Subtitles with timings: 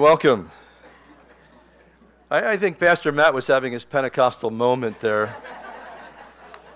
[0.00, 0.50] Welcome.
[2.30, 5.34] I, I, think Pastor Matt was having his Pentecostal moment there.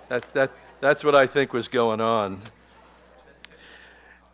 [0.09, 0.51] that, that,
[0.81, 2.41] that's what I think was going on.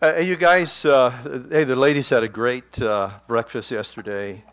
[0.01, 1.11] Uh, you guys, uh,
[1.51, 4.45] hey, the ladies had a great uh, breakfast yesterday.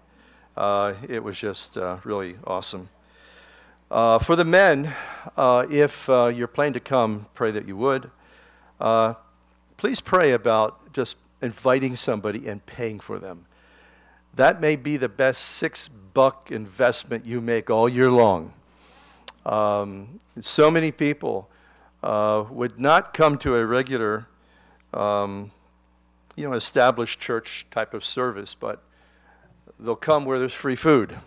[0.58, 2.90] Uh, it was just uh, really awesome.
[3.92, 4.92] Uh, for the men,
[5.38, 8.10] if you're planning to come, pray that you would.
[9.78, 13.46] please pray about just inviting somebody and paying for them
[14.36, 18.54] that may be the best six buck investment you make all year long.
[19.46, 21.50] Um, so many people
[22.02, 24.28] uh, would not come to a regular,
[24.94, 25.52] um,
[26.36, 28.82] you know, established church type of service, but
[29.80, 31.18] they'll come where there's free food.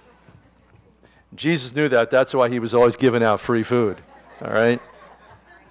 [1.34, 2.10] Jesus knew that.
[2.10, 4.00] That's why he was always giving out free food.
[4.40, 4.80] All right?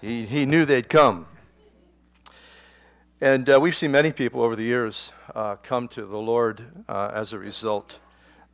[0.02, 1.28] He, he knew they'd come.
[3.22, 7.12] And uh, we've seen many people over the years uh, come to the Lord uh,
[7.14, 7.98] as a result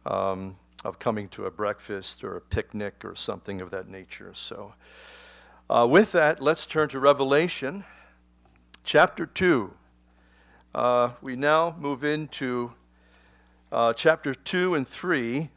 [0.05, 4.35] um, of coming to a breakfast or a picnic or something of that nature.
[4.35, 4.75] So,
[5.67, 7.85] uh, with that, let's turn to Revelation
[8.83, 9.73] chapter 2.
[10.75, 12.73] Uh, we now move into
[13.71, 15.49] uh, chapter 2 and 3,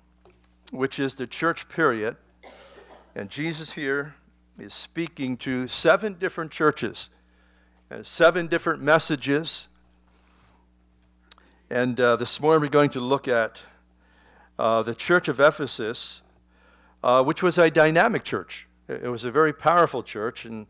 [0.70, 2.16] which is the church period.
[3.14, 4.14] And Jesus here
[4.58, 7.10] is speaking to seven different churches
[8.02, 9.68] seven different messages.
[11.70, 13.62] And uh, this morning we're going to look at
[14.58, 16.22] uh, the church of Ephesus,
[17.02, 18.66] uh, which was a dynamic church.
[18.88, 20.66] It was a very powerful church, and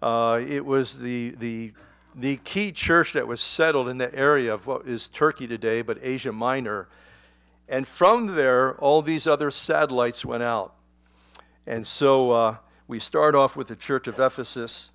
[0.00, 1.72] uh, it was the, the,
[2.14, 5.98] the key church that was settled in the area of what is Turkey today, but
[6.02, 6.88] Asia Minor.
[7.68, 10.74] And from there, all these other satellites went out.
[11.66, 12.56] And so uh,
[12.88, 14.90] we start off with the church of Ephesus.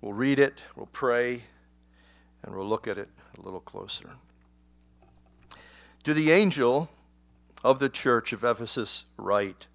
[0.00, 1.44] We'll read it, we'll pray,
[2.42, 4.12] and we'll look at it a little closer.
[6.04, 6.88] To the angel
[7.64, 9.66] of the church of Ephesus, write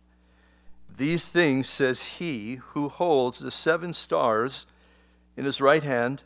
[0.95, 4.65] These things says he who holds the seven stars
[5.35, 6.23] in his right hand,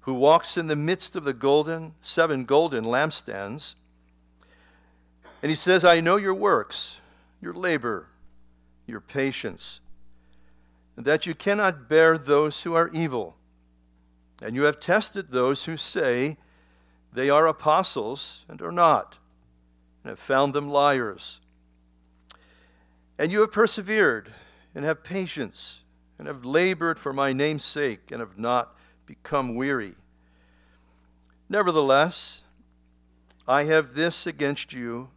[0.00, 3.74] who walks in the midst of the golden, seven golden lampstands.
[5.40, 6.96] And he says, I know your works,
[7.40, 8.08] your labor,
[8.86, 9.80] your patience
[10.96, 13.36] that you cannot bear those who are evil.
[14.42, 16.36] And you have tested those who say
[17.12, 19.18] they are apostles and are not,
[20.02, 21.40] and have found them liars.
[23.18, 24.32] And you have persevered
[24.74, 25.82] and have patience
[26.18, 29.94] and have labored for my name's sake and have not become weary.
[31.48, 32.42] Nevertheless,
[33.46, 35.10] I have this against you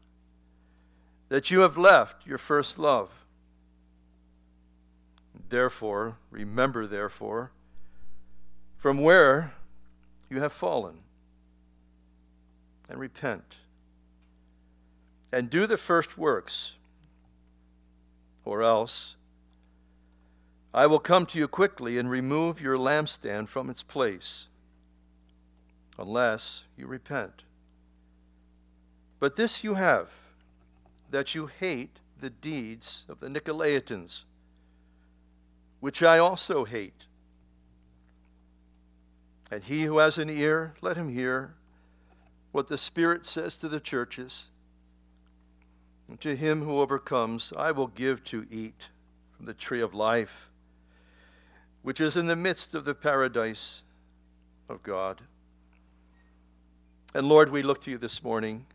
[1.30, 3.26] that you have left your first love.
[5.50, 7.52] Therefore, remember, therefore,
[8.78, 9.54] from where
[10.30, 11.00] you have fallen,
[12.90, 13.58] and repent,
[15.32, 16.76] and do the first works,
[18.44, 19.16] or else
[20.74, 24.48] I will come to you quickly and remove your lampstand from its place,
[25.98, 27.44] unless you repent.
[29.20, 30.12] But this you have,
[31.10, 34.24] that you hate the deeds of the Nicolaitans
[35.80, 37.06] which I also hate.
[39.52, 41.54] And he who has an ear, let him hear
[42.52, 44.50] what the Spirit says to the churches.
[46.10, 48.88] And to him who overcomes, I will give to eat
[49.36, 50.50] from the tree of life,
[51.82, 53.84] which is in the midst of the paradise
[54.68, 55.22] of God.
[57.14, 58.66] And Lord, we look to you this morning,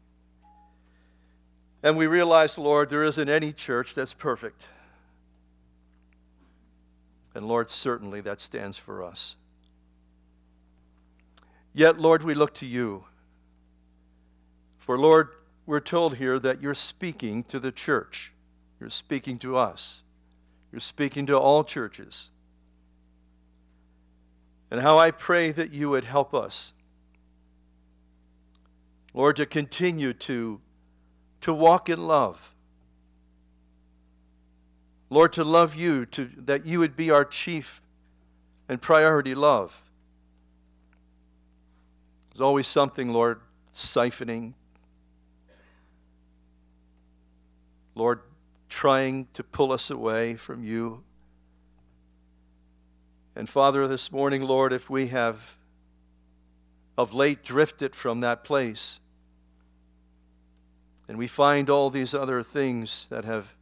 [1.83, 4.69] and we realize, Lord, there isn't any church that's perfect.
[7.35, 9.37] And Lord, certainly that stands for us.
[11.73, 13.05] Yet, Lord, we look to you.
[14.77, 15.31] For, Lord,
[15.65, 18.33] we're told here that you're speaking to the church.
[18.79, 20.03] You're speaking to us.
[20.71, 22.31] You're speaking to all churches.
[24.71, 26.73] And how I pray that you would help us,
[29.15, 30.61] Lord, to continue to,
[31.43, 32.55] to walk in love
[35.13, 37.83] Lord, to love you, to, that you would be our chief
[38.67, 39.85] and priority love.
[42.31, 43.43] There's always something, Lord,
[43.75, 44.55] siphoning.
[47.95, 48.21] Lord,
[48.71, 51.05] trying to pull us away from you.
[53.37, 55.59] And Father, this morning, Lord, if we have
[56.97, 58.99] of late drifted from that place,
[61.07, 63.55] and we find all these other things that have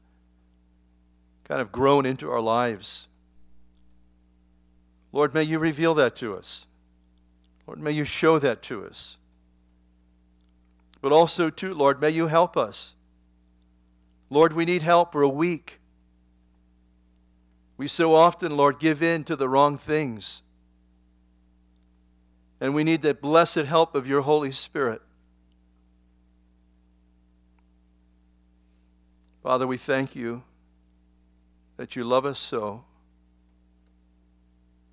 [1.51, 3.09] kind of grown into our lives.
[5.11, 6.69] Lord, may you reveal that to us.
[7.67, 9.17] Lord, may you show that to us.
[11.03, 12.95] But also, too, Lord, may you help us.
[14.31, 15.13] Lord, we need help.
[15.13, 15.81] We're weak.
[17.77, 20.43] We so often, Lord, give in to the wrong things.
[22.61, 25.03] And we need the blessed help of your Holy Spirit.
[29.43, 30.45] Father, we thank you
[31.81, 32.85] that you love us so,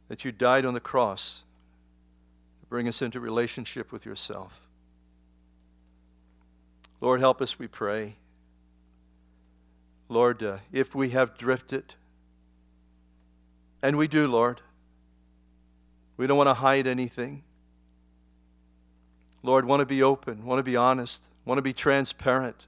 [0.07, 1.43] that you died on the cross
[2.61, 4.69] to bring us into relationship with yourself.
[7.01, 8.15] Lord, help us, we pray.
[10.07, 11.95] Lord, uh, if we have drifted,
[13.81, 14.61] and we do, Lord,
[16.15, 17.43] we don't want to hide anything.
[19.43, 22.65] Lord, want to be open, want to be honest, want to be transparent.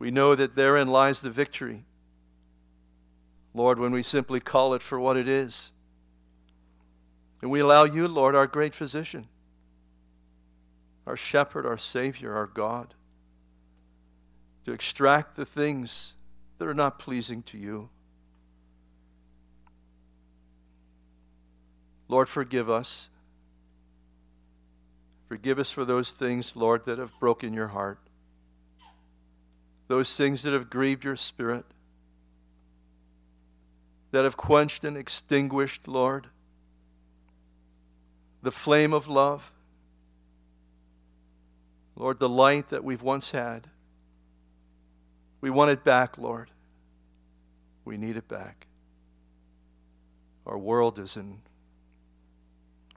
[0.00, 1.84] We know that therein lies the victory.
[3.54, 5.72] Lord, when we simply call it for what it is.
[7.40, 9.28] And we allow you, Lord, our great physician,
[11.06, 12.94] our shepherd, our Savior, our God,
[14.64, 16.14] to extract the things
[16.58, 17.88] that are not pleasing to you.
[22.08, 23.08] Lord, forgive us.
[25.28, 27.98] Forgive us for those things, Lord, that have broken your heart
[29.92, 31.66] those things that have grieved your spirit,
[34.12, 36.28] that have quenched and extinguished, Lord,
[38.42, 39.52] the flame of love.
[41.96, 43.66] Lord, the light that we've once had.
[45.40, 46.50] We want it back, Lord.
[47.84, 48.66] We need it back.
[50.46, 51.38] Our world is in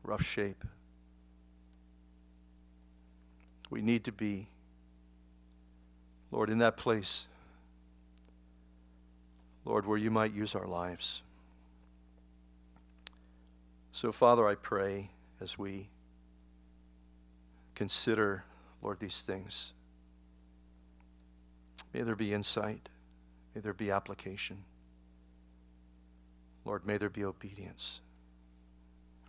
[0.03, 0.63] rough shape.
[3.69, 4.47] We need to be
[6.35, 7.27] Lord, in that place,
[9.65, 11.23] Lord, where you might use our lives.
[13.91, 15.09] So, Father, I pray
[15.41, 15.89] as we
[17.73, 18.43] consider,
[18.81, 19.73] Lord, these things,
[21.93, 22.89] may there be insight,
[23.53, 24.63] may there be application.
[26.63, 28.01] Lord, may there be obedience.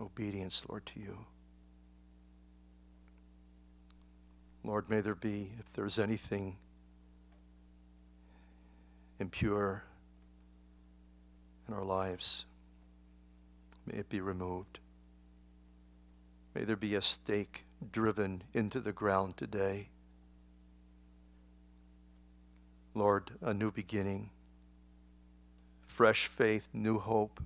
[0.01, 1.27] Obedience, Lord, to you.
[4.65, 6.57] Lord, may there be, if there's anything
[9.19, 9.85] impure
[11.69, 12.45] in our lives.
[13.87, 14.79] May it be removed.
[16.55, 19.89] May there be a stake driven into the ground today.
[22.95, 24.31] Lord, a new beginning,
[25.85, 27.43] fresh faith, new hope.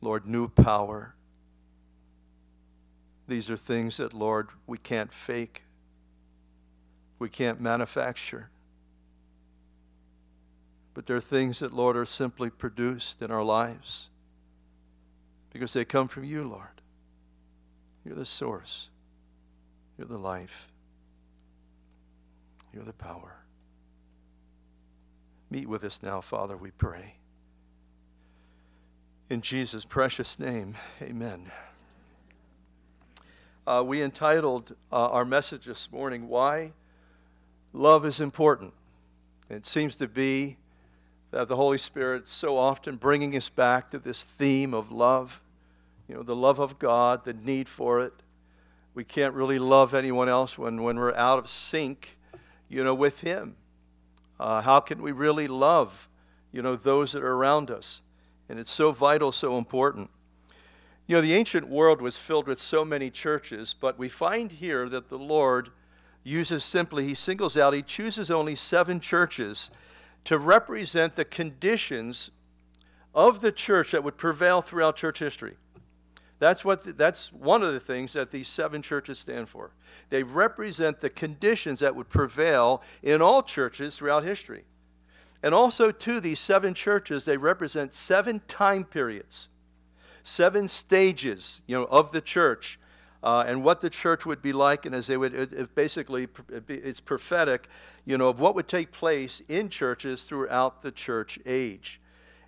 [0.00, 1.14] Lord, new power.
[3.28, 5.62] These are things that, Lord, we can't fake,
[7.18, 8.50] we can't manufacture.
[10.94, 14.08] But there are things that, Lord, are simply produced in our lives
[15.52, 16.68] because they come from you, Lord.
[18.04, 18.90] You're the source,
[19.98, 20.68] you're the life,
[22.72, 23.36] you're the power.
[25.50, 27.14] Meet with us now, Father, we pray.
[29.30, 31.50] In Jesus' precious name, amen.
[33.66, 36.72] Uh, we entitled uh, our message this morning, Why
[37.72, 38.74] Love is Important.
[39.48, 40.58] It seems to be
[41.34, 45.42] that the Holy Spirit so often bringing us back to this theme of love,
[46.06, 48.12] you know, the love of God, the need for it.
[48.94, 52.18] We can't really love anyone else when, when we're out of sync,
[52.68, 53.56] you know, with Him.
[54.38, 56.08] Uh, how can we really love,
[56.52, 58.00] you know, those that are around us?
[58.48, 60.10] And it's so vital, so important.
[61.08, 64.88] You know, the ancient world was filled with so many churches, but we find here
[64.88, 65.70] that the Lord
[66.22, 69.72] uses simply, He singles out, He chooses only seven churches
[70.24, 72.30] to represent the conditions
[73.14, 75.56] of the church that would prevail throughout church history.
[76.38, 79.72] That's, what the, that's one of the things that these seven churches stand for.
[80.10, 84.64] They represent the conditions that would prevail in all churches throughout history.
[85.42, 89.48] And also, too, these seven churches, they represent seven time periods,
[90.22, 92.78] seven stages you know, of the church
[93.24, 96.28] uh, and what the church would be like, and as they would, it, it basically,
[96.68, 97.68] it's prophetic,
[98.04, 102.02] you know, of what would take place in churches throughout the church age.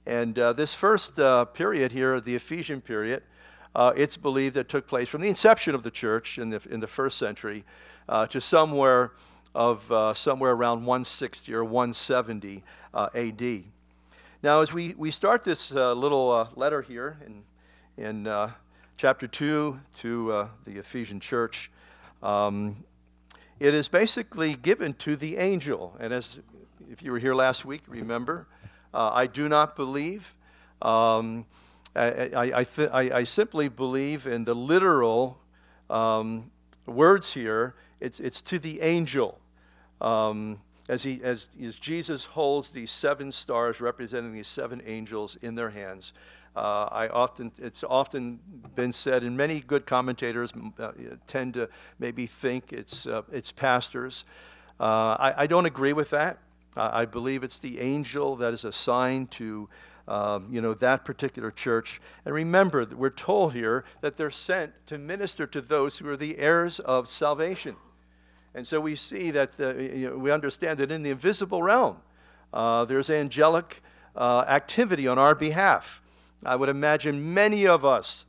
[0.04, 3.22] And uh, this first uh, period here, the Ephesian period,
[3.74, 6.80] uh, it's believed that took place from the inception of the church in the, in
[6.80, 7.64] the first century
[8.06, 9.12] uh, to somewhere
[9.54, 12.62] of uh, somewhere around 160 or 170
[12.94, 13.64] AD.
[14.42, 17.44] Now, as we, we start this little letter here in,
[17.96, 18.50] in
[18.96, 21.70] chapter 2 to uh, the Ephesian church.
[22.22, 22.84] Um,
[23.60, 25.94] it is basically given to the angel.
[26.00, 26.38] And as
[26.90, 28.48] if you were here last week, remember,
[28.94, 30.34] uh, I do not believe.
[30.80, 31.44] Um,
[31.94, 35.38] I, I, I, th- I, simply believe in the literal
[35.88, 36.50] um,
[36.86, 39.38] words here, it's, it's to the angel.
[40.00, 45.54] Um, as, he, as, as Jesus holds these seven stars representing these seven angels in
[45.54, 46.12] their hands,
[46.56, 48.40] uh, I often, it's often
[48.74, 50.92] been said, and many good commentators uh,
[51.26, 54.24] tend to maybe think it's, uh, it's pastors.
[54.80, 56.38] Uh, I, I, don't agree with that.
[56.76, 59.68] I believe it's the angel that is assigned to
[60.08, 62.00] um, you know, that particular church.
[62.24, 66.38] And remember, we're told here that they're sent to minister to those who are the
[66.38, 67.76] heirs of salvation.
[68.54, 71.98] And so we see that the, you know, we understand that in the invisible realm,
[72.52, 73.82] uh, there's angelic
[74.14, 76.00] uh, activity on our behalf.
[76.44, 78.24] I would imagine many of us,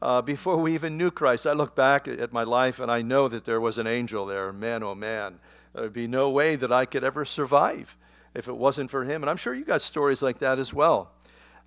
[0.00, 3.28] uh, before we even knew Christ, I look back at my life and I know
[3.28, 4.52] that there was an angel there.
[4.52, 5.40] Man, oh man,
[5.74, 7.96] there would be no way that I could ever survive
[8.34, 9.22] if it wasn't for him.
[9.22, 11.10] And I'm sure you got stories like that as well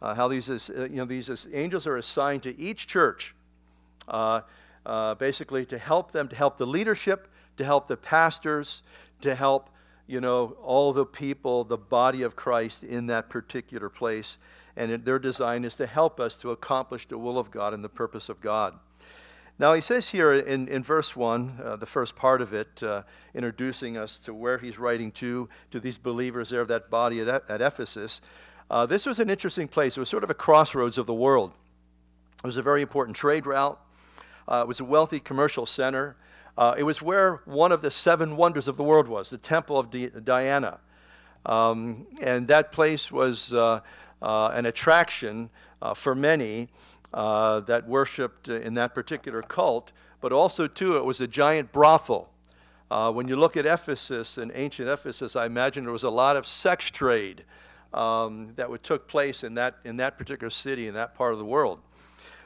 [0.02, 3.36] uh, how these, uh, you know, these angels are assigned to each church,
[4.08, 4.42] uh,
[4.86, 8.82] uh, basically to help them, to help the leadership, to help the pastors,
[9.22, 9.70] to help
[10.08, 14.38] you know all the people, the body of Christ in that particular place.
[14.82, 17.90] And their design is to help us to accomplish the will of God and the
[17.90, 18.80] purpose of God.
[19.60, 23.04] Now, he says here in, in verse 1, uh, the first part of it, uh,
[23.36, 27.28] introducing us to where he's writing to, to these believers there of that body at,
[27.48, 28.24] at Ephesus.
[28.72, 29.98] Uh, this was an interesting place.
[29.98, 31.52] It was sort of a crossroads of the world.
[32.44, 33.80] It was a very important trade route.
[34.48, 36.16] Uh, it was a wealthy commercial center.
[36.58, 39.78] Uh, it was where one of the seven wonders of the world was, the Temple
[39.78, 40.80] of Di- Diana.
[41.46, 43.82] Um, and that place was uh,
[44.22, 45.50] an attraction
[45.82, 46.70] uh, for many
[47.14, 52.30] that worshiped in that particular cult, but also, too, it was a giant brothel.
[52.90, 56.46] when you look at Ephesus and ancient Ephesus, I imagine there was a lot of
[56.46, 57.44] sex trade
[57.94, 61.40] um, that would took place in that in that particular city in that part of
[61.40, 61.80] the world.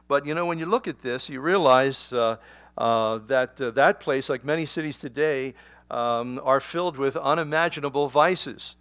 [0.08, 2.38] But you know, when you look at this, you realize uh,
[2.78, 5.54] uh, that uh, that place, like many cities today,
[5.90, 8.76] um, are filled with unimaginable vices.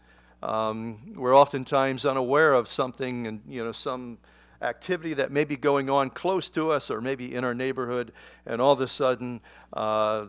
[0.45, 4.19] Um, we're oftentimes unaware of something, and you know, some
[4.61, 8.13] activity that may be going on close to us or maybe in our neighborhood,
[8.45, 9.41] and all of a sudden,
[9.73, 10.27] uh,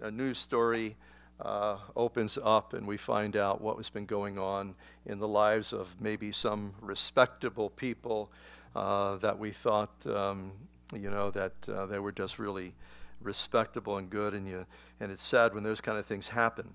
[0.00, 0.96] a news story
[1.40, 5.72] uh, opens up and we find out what has been going on in the lives
[5.72, 8.30] of maybe some respectable people
[8.74, 10.52] uh, that we thought, um,
[10.94, 12.72] you know, that uh, they were just really
[13.20, 14.66] respectable and good, and, you,
[14.98, 16.70] and it's sad when those kind of things happen.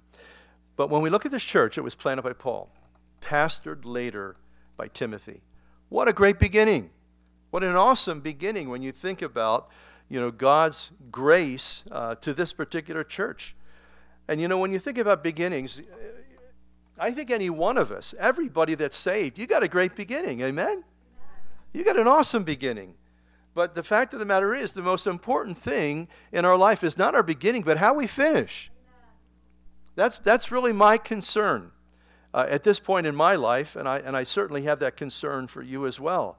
[0.78, 2.70] But when we look at this church, it was planted by Paul,
[3.20, 4.38] pastored later
[4.78, 5.42] by Timothy.
[5.90, 6.92] What a great beginning!
[7.50, 9.70] What an awesome beginning when you think about,
[10.08, 13.56] you know, God's grace uh, to this particular church.
[14.28, 15.82] And you know, when you think about beginnings,
[17.00, 20.42] I think any one of us, everybody that's saved, you got a great beginning.
[20.42, 20.84] Amen?
[21.74, 22.96] You got an awesome beginning.
[23.56, 26.98] But the fact of the matter is, the most important thing in our life is
[26.98, 28.70] not our beginning, but how we finish.
[29.98, 31.72] That's, that's really my concern
[32.32, 35.48] uh, at this point in my life, and I, and I certainly have that concern
[35.48, 36.38] for you as well.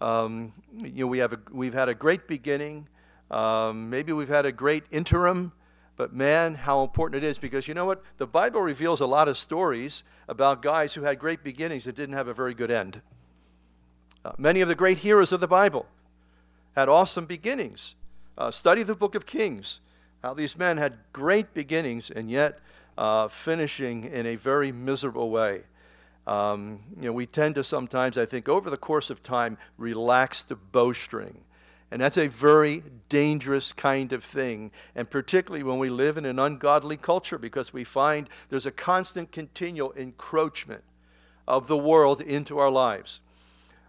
[0.00, 2.88] Um, you know, we have a, we've had a great beginning.
[3.30, 5.52] Um, maybe we've had a great interim.
[5.96, 8.02] But man, how important it is because you know what?
[8.18, 12.16] The Bible reveals a lot of stories about guys who had great beginnings that didn't
[12.16, 13.02] have a very good end.
[14.24, 15.86] Uh, many of the great heroes of the Bible
[16.74, 17.94] had awesome beginnings.
[18.36, 19.78] Uh, study the book of Kings,
[20.24, 22.58] how these men had great beginnings and yet
[22.98, 25.62] uh, finishing in a very miserable way.
[26.26, 30.42] Um, you know, we tend to sometimes, I think, over the course of time, relax
[30.44, 31.42] the bowstring
[31.90, 36.38] and that's a very dangerous kind of thing, and particularly when we live in an
[36.38, 40.84] ungodly culture because we find there's a constant, continual encroachment
[41.48, 43.20] of the world into our lives.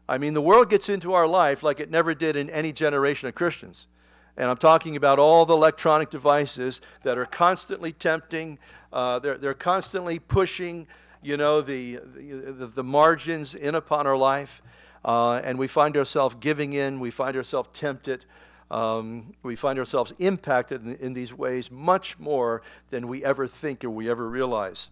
[0.09, 3.29] I mean, the world gets into our life like it never did in any generation
[3.29, 3.87] of Christians.
[4.35, 8.57] And I'm talking about all the electronic devices that are constantly tempting,
[8.93, 10.87] uh, they're, they're constantly pushing,
[11.21, 14.61] you know, the, the, the margins in upon our life
[15.03, 18.25] uh, and we find ourselves giving in, we find ourselves tempted,
[18.69, 23.83] um, we find ourselves impacted in, in, these ways much more than we ever think
[23.83, 24.89] or we ever realize.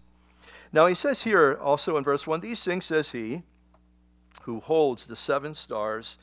[0.73, 3.43] Now, he says here also in verse 1 These things says he
[4.43, 6.17] who holds the seven stars,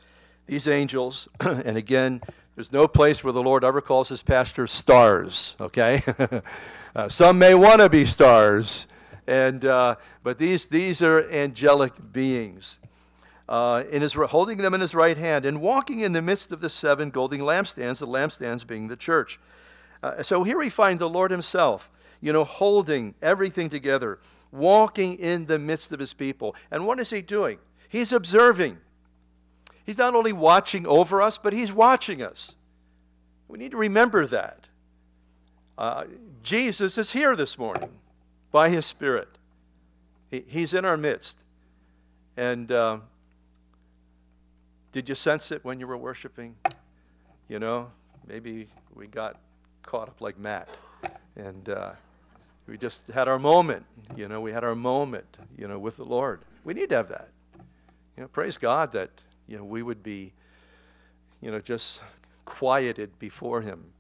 [0.46, 2.20] these angels, and again,
[2.56, 6.02] there's no place where the Lord ever calls his pastors stars, okay?
[6.96, 8.88] uh, some may want to be stars,
[9.26, 12.80] and, uh, but these, these are angelic beings
[13.46, 16.60] uh, in his, holding them in his right hand and walking in the midst of
[16.60, 19.38] the seven golden lampstands, the lampstands being the church.
[20.02, 21.90] Uh, so here we find the Lord himself,
[22.22, 24.18] you know, holding everything together,
[24.50, 26.56] walking in the midst of his people.
[26.70, 27.58] And what is he doing?
[27.86, 28.78] He's observing.
[29.86, 32.56] He's not only watching over us, but he's watching us.
[33.48, 34.66] We need to remember that.
[35.78, 36.04] Uh,
[36.42, 37.90] Jesus is here this morning
[38.50, 39.28] by his Spirit.
[40.30, 41.44] He, he's in our midst.
[42.36, 42.98] And uh,
[44.90, 46.56] did you sense it when you were worshiping?
[47.48, 47.92] You know,
[48.26, 49.38] maybe we got
[49.82, 50.68] caught up like Matt.
[51.36, 51.92] And uh,
[52.66, 53.86] we just had our moment.
[54.16, 56.40] You know, we had our moment, you know, with the Lord.
[56.64, 57.28] We need to have that.
[58.16, 59.10] You know, praise God that,
[59.46, 60.32] you know, we would be,
[61.40, 62.00] you know, just
[62.44, 63.92] quieted before Him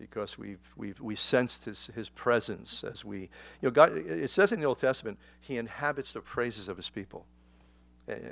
[0.00, 3.28] because we've, we've we sensed his, his presence as we, you
[3.62, 7.26] know, God, it says in the Old Testament, He inhabits the praises of His people.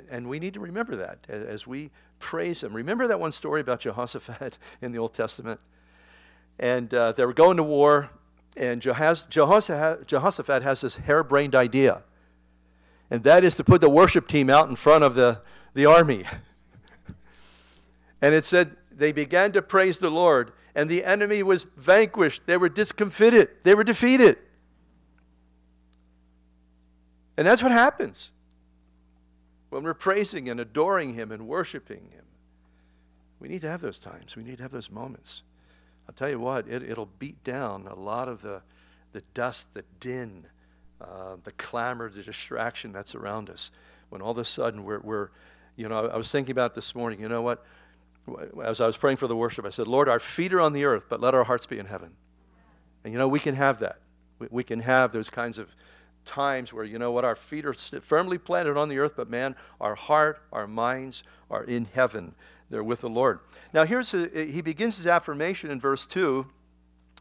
[0.09, 2.73] And, we need to remember that as we praise Him.
[2.73, 5.61] Remember that one story about Jehoshaphat in the Old Testament?
[6.59, 8.09] And uh, they were going to war,
[8.57, 12.03] and Jehoshaphat has this harebrained idea,
[13.09, 15.41] and that is to put the worship team out in front of the,
[15.73, 16.25] the army.
[18.21, 22.45] and it said, they began to praise the Lord, and the enemy was vanquished.
[22.45, 24.37] They were discomfited, they were defeated.
[27.37, 28.33] And that's what happens
[29.69, 32.25] when we're praising and adoring Him and worshiping Him.
[33.39, 35.43] We need to have those times, we need to have those moments.
[36.07, 38.63] I'll tell you what, it, will beat down a lot of the,
[39.13, 40.45] the dust, the din,
[40.99, 43.69] uh, the clamor, the distraction that's around us.
[44.09, 45.29] When all of a sudden we're, we're
[45.75, 47.63] you know, I, I was thinking about this morning, you know what?
[48.63, 50.85] As I was praying for the worship, I said, Lord, our feet are on the
[50.85, 52.11] earth, but let our hearts be in heaven.
[53.03, 53.99] And you know, we can have that.
[54.39, 55.69] We, we can have those kinds of
[56.25, 59.55] times where, you know what, our feet are firmly planted on the earth, but man,
[59.81, 62.35] our heart, our minds are in heaven.
[62.69, 63.39] They're with the Lord.
[63.73, 66.45] Now, here's a, he begins his affirmation in verse 2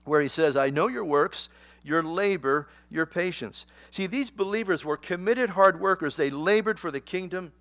[0.04, 1.48] where he says, I know your works,
[1.82, 3.66] your labor, your patience.
[3.90, 6.16] See, these believers were committed hard workers.
[6.16, 7.52] They labored for the kingdom.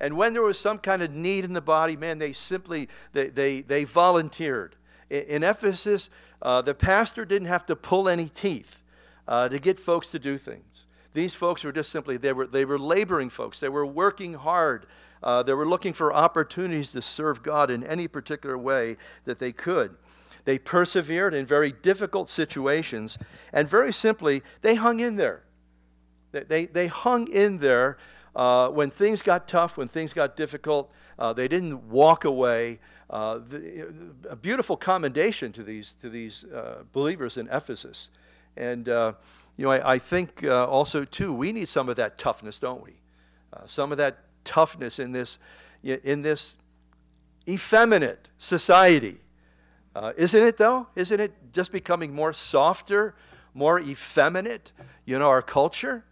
[0.00, 3.28] And when there was some kind of need in the body, man, they simply, they,
[3.28, 4.76] they, they volunteered.
[5.10, 6.10] In, in Ephesus,
[6.42, 8.82] uh, the pastor didn't have to pull any teeth
[9.26, 10.84] uh, to get folks to do things.
[11.14, 13.58] These folks were just simply, they were, they were laboring folks.
[13.58, 14.86] They were working hard.
[15.22, 19.52] Uh, they were looking for opportunities to serve God in any particular way that they
[19.52, 19.96] could.
[20.44, 23.18] They persevered in very difficult situations,
[23.52, 25.42] and very simply, they hung in there.
[26.32, 27.98] They, they, they hung in there
[28.34, 32.78] uh, when things got tough, when things got difficult, uh, they didn't walk away.
[33.10, 33.92] Uh, the,
[34.28, 38.10] a beautiful commendation to these, to these uh, believers in Ephesus.
[38.56, 39.14] And, uh,
[39.56, 42.82] you know, I, I think uh, also, too, we need some of that toughness, don't
[42.82, 42.94] we?
[43.66, 45.38] some of that toughness in this,
[45.82, 46.58] in this
[47.48, 49.16] effeminate society.
[50.16, 50.86] isn't it, though?
[50.94, 53.16] Isn't it just becoming more softer,
[53.52, 54.70] more effeminate,
[55.04, 56.04] you know, our culture?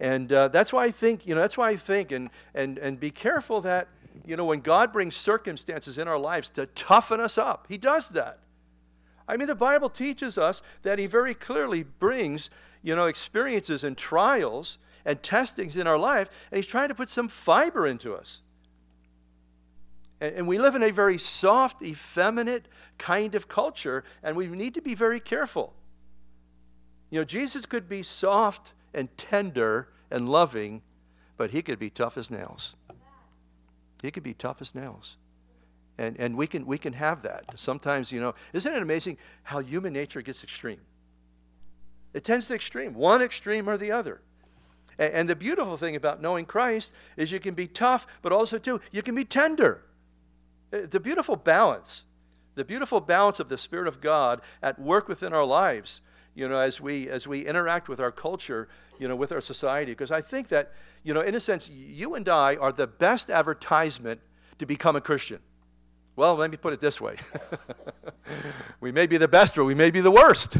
[0.00, 2.98] And uh, that's why I think, you know, that's why I think, and, and, and
[2.98, 3.88] be careful that,
[4.26, 8.08] you know, when God brings circumstances in our lives to toughen us up, He does
[8.10, 8.38] that.
[9.28, 12.48] I mean, the Bible teaches us that He very clearly brings,
[12.82, 17.10] you know, experiences and trials and testings in our life, and He's trying to put
[17.10, 18.40] some fiber into us.
[20.18, 24.72] And, and we live in a very soft, effeminate kind of culture, and we need
[24.74, 25.74] to be very careful.
[27.10, 30.82] You know, Jesus could be soft and tender and loving,
[31.36, 32.74] but he could be tough as nails.
[34.02, 35.16] He could be tough as nails.
[35.98, 37.44] And, and we, can, we can have that.
[37.56, 40.80] Sometimes, you know, isn't it amazing how human nature gets extreme?
[42.14, 44.22] It tends to extreme, one extreme or the other.
[44.98, 48.58] And, and the beautiful thing about knowing Christ is you can be tough, but also,
[48.58, 49.82] too, you can be tender.
[50.72, 52.04] Uh, the beautiful balance,
[52.54, 56.00] the beautiful balance of the Spirit of God at work within our lives
[56.40, 58.66] you know, as we as we interact with our culture,
[58.98, 59.92] you know, with our society.
[59.92, 60.72] Because I think that,
[61.02, 64.22] you know, in a sense, you and I are the best advertisement
[64.58, 65.40] to become a Christian.
[66.16, 67.16] Well, let me put it this way.
[68.80, 70.56] we may be the best or we may be the worst.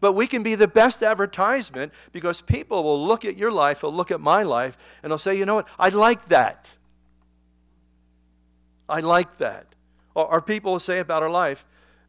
[0.00, 3.92] But we can be the best advertisement because people will look at your life, will
[3.92, 6.74] look at my life, and they'll say, you know what, I like that.
[8.88, 9.66] I like that.
[10.14, 11.66] Or, or people will say about our life,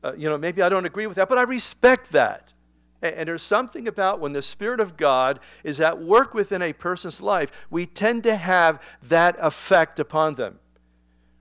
[0.08, 2.54] uh, you know, maybe I don't agree with that, but I respect that.
[3.02, 6.72] And, and there's something about when the Spirit of God is at work within a
[6.72, 10.60] person's life, we tend to have that effect upon them.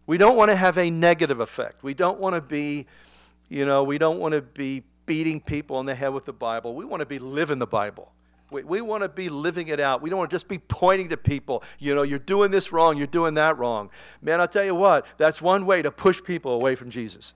[0.07, 1.83] We don't want to have a negative effect.
[1.83, 2.87] We don't want to be,
[3.49, 6.75] you know, we don't want to be beating people on the head with the Bible.
[6.75, 8.13] We want to be living the Bible.
[8.51, 10.03] We, we want to be living it out.
[10.03, 12.97] We don't want to just be pointing to people, you know, you're doing this wrong,
[12.97, 13.91] you're doing that wrong.
[14.23, 17.35] Man, I'll tell you what, that's one way to push people away from Jesus.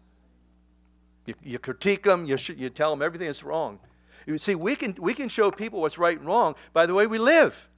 [1.31, 3.79] You, you critique them, you, sh- you tell them everything that's wrong.
[4.27, 7.07] You see, we can, we can show people what's right and wrong by the way
[7.07, 7.69] we live.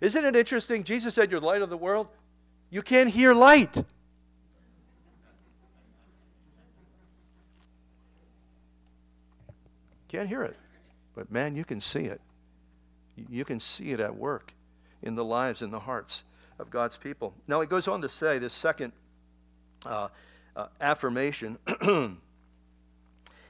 [0.00, 0.84] Isn't it interesting?
[0.84, 2.08] Jesus said, You're the light of the world.
[2.70, 3.82] You can't hear light.
[10.08, 10.56] can't hear it.
[11.16, 12.20] But man, you can see it.
[13.16, 14.54] You can see it at work
[15.02, 16.22] in the lives, in the hearts
[16.60, 17.34] of God's people.
[17.48, 18.92] Now, it goes on to say this second
[19.84, 20.08] uh,
[20.54, 21.58] uh, affirmation.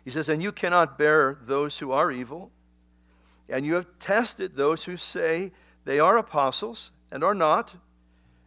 [0.04, 2.50] he says, And you cannot bear those who are evil,
[3.48, 5.52] and you have tested those who say
[5.84, 7.74] they are apostles and are not,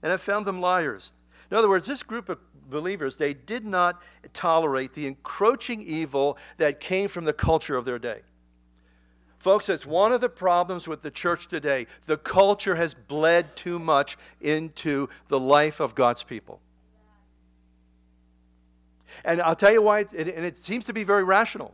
[0.02, 1.14] and have found them liars.
[1.50, 2.40] In other words, this group of
[2.70, 4.02] believers, they did not
[4.34, 8.22] tolerate the encroaching evil that came from the culture of their day.
[9.40, 11.88] Folks, it's one of the problems with the church today.
[12.06, 16.60] The culture has bled too much into the life of God's people.
[19.24, 21.74] And I'll tell you why, and it seems to be very rational.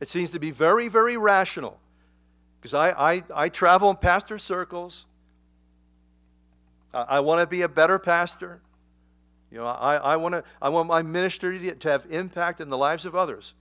[0.00, 1.80] It seems to be very, very rational.
[2.60, 5.06] Because I, I, I travel in pastor circles.
[6.92, 8.60] I, I want to be a better pastor.
[9.50, 13.06] You know, I, I, wanna, I want my ministry to have impact in the lives
[13.06, 13.54] of others.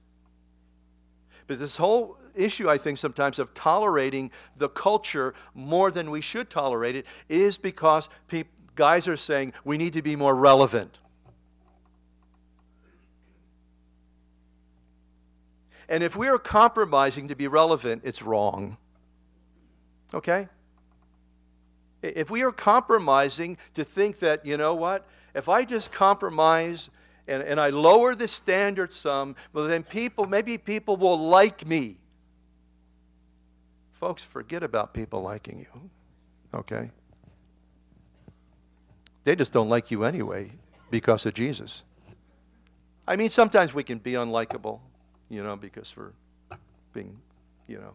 [1.48, 6.50] But this whole issue, I think, sometimes of tolerating the culture more than we should
[6.50, 8.10] tolerate it is because
[8.76, 10.98] guys are saying we need to be more relevant.
[15.90, 18.78] And if we are compromising to be relevant, it's wrong.
[20.14, 20.48] Okay?
[22.02, 26.90] If we are compromising to think that, you know what, if I just compromise
[27.28, 31.98] and, and I lower the standard some, well, then people, maybe people will like me.
[33.94, 35.90] Folks, forget about people liking you,
[36.54, 36.92] okay?
[39.24, 40.52] They just don't like you anyway
[40.92, 41.84] because of Jesus.
[43.08, 44.80] I mean, sometimes we can be unlikable,
[45.30, 46.12] you know, because we're
[46.94, 47.18] being,
[47.68, 47.94] you know,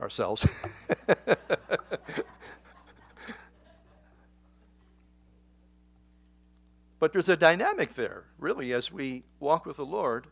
[0.00, 0.46] ourselves.
[6.98, 10.26] But there's a dynamic there, really, as we walk with the Lord,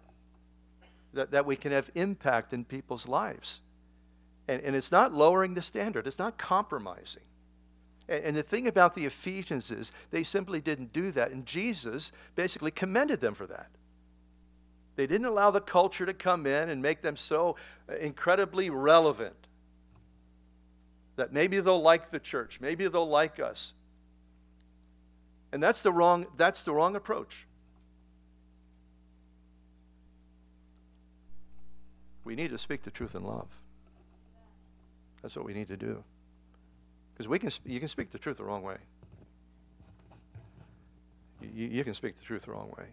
[1.12, 3.60] that, that we can have impact in people's lives.
[4.48, 7.22] And, and it's not lowering the standard, it's not compromising.
[8.08, 11.30] And, and the thing about the Ephesians is they simply didn't do that.
[11.30, 13.68] And Jesus basically commended them for that.
[14.96, 17.56] They didn't allow the culture to come in and make them so
[18.00, 19.34] incredibly relevant
[21.16, 23.74] that maybe they'll like the church, maybe they'll like us.
[25.52, 27.46] And that's the wrong, that's the wrong approach.
[32.24, 33.60] We need to speak the truth in love.
[35.22, 36.02] That's what we need to do.
[37.12, 38.78] Because we can, you can speak the truth the wrong way.
[41.40, 42.86] You, you can speak the truth the wrong way.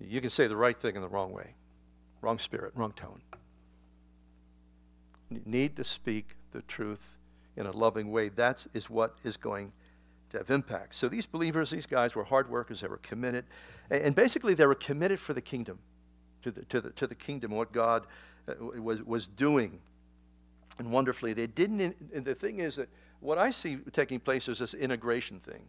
[0.00, 1.54] You can say the right thing in the wrong way.
[2.20, 3.20] Wrong spirit, wrong tone.
[5.30, 7.16] You need to speak the truth
[7.56, 8.28] in a loving way.
[8.28, 9.72] That is what is going
[10.30, 10.94] to have impact.
[10.94, 13.44] So these believers, these guys were hard workers, they were committed.
[13.90, 15.78] And basically, they were committed for the kingdom,
[16.42, 18.06] to the, to the, to the kingdom, what God
[18.48, 19.78] uh, was, was doing.
[20.78, 21.96] And wonderfully, they didn't.
[22.14, 22.88] And the thing is that
[23.20, 25.62] what I see taking place is this integration thing.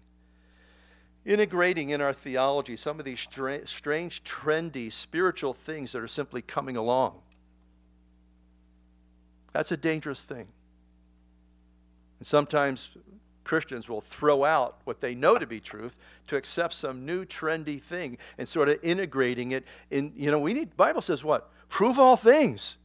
[1.28, 6.78] Integrating in our theology some of these strange, trendy spiritual things that are simply coming
[6.78, 7.20] along.
[9.52, 10.48] That's a dangerous thing.
[12.20, 12.92] And sometimes
[13.44, 17.82] Christians will throw out what they know to be truth to accept some new trendy
[17.82, 21.52] thing and sort of integrating it in, you know, we need, Bible says what?
[21.68, 22.78] Prove all things.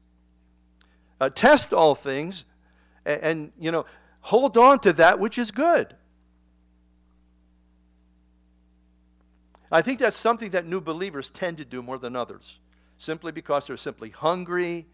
[1.21, 2.45] Uh, test all things
[3.05, 3.87] and, and, you know,
[4.23, 5.95] hold on to that which is good.
[9.73, 12.61] I think that's something that new believers tend to do more than others,
[12.99, 14.87] simply because they're simply hungry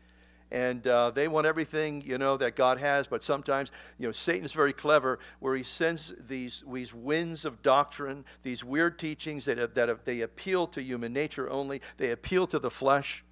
[0.50, 3.06] and uh, they want everything you know that God has.
[3.06, 7.62] But sometimes you know Satan is very clever, where he sends these these winds of
[7.62, 11.80] doctrine, these weird teachings that that they appeal to human nature only.
[11.96, 13.24] They appeal to the flesh,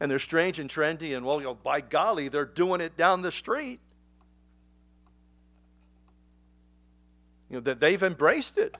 [0.00, 1.16] and they're strange and trendy.
[1.16, 3.80] And well, you know, by golly, they're doing it down the street.
[7.48, 8.76] You know that they've embraced it.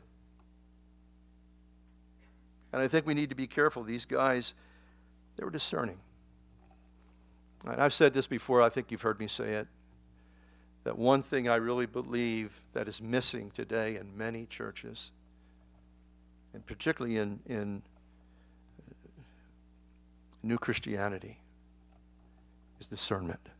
[2.73, 3.83] And I think we need to be careful.
[3.83, 4.55] These guys,
[5.37, 5.99] they were discerning.
[7.67, 9.69] And I've said this before, I think you've heard me say it.
[10.85, 15.11] That one thing I really believe that is missing today in many churches,
[16.55, 17.83] and particularly in, in
[18.89, 18.95] uh,
[20.43, 21.39] new Christianity,
[22.81, 23.51] is discernment.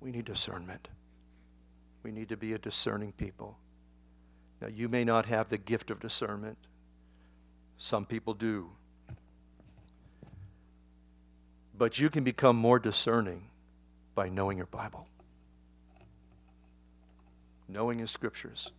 [0.00, 0.88] We need discernment.
[2.02, 3.56] We need to be a discerning people.
[4.60, 6.58] Now, you may not have the gift of discernment,
[7.76, 8.70] some people do.
[11.76, 13.48] But you can become more discerning
[14.14, 15.08] by knowing your Bible,
[17.68, 18.70] knowing His scriptures,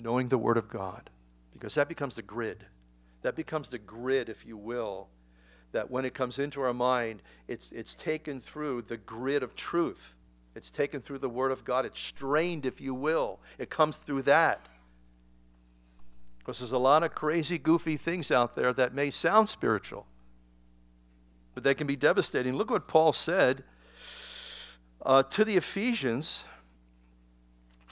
[0.00, 1.10] knowing the Word of God,
[1.52, 2.64] because that becomes the grid.
[3.22, 5.08] That becomes the grid, if you will,
[5.72, 10.16] that when it comes into our mind, it's, it's taken through the grid of truth.
[10.54, 11.84] It's taken through the Word of God.
[11.84, 13.38] It's strained, if you will.
[13.58, 14.66] It comes through that.
[16.48, 20.06] Because there's a lot of crazy, goofy things out there that may sound spiritual,
[21.52, 22.56] but they can be devastating.
[22.56, 23.64] Look what Paul said
[25.04, 26.44] uh, to the Ephesians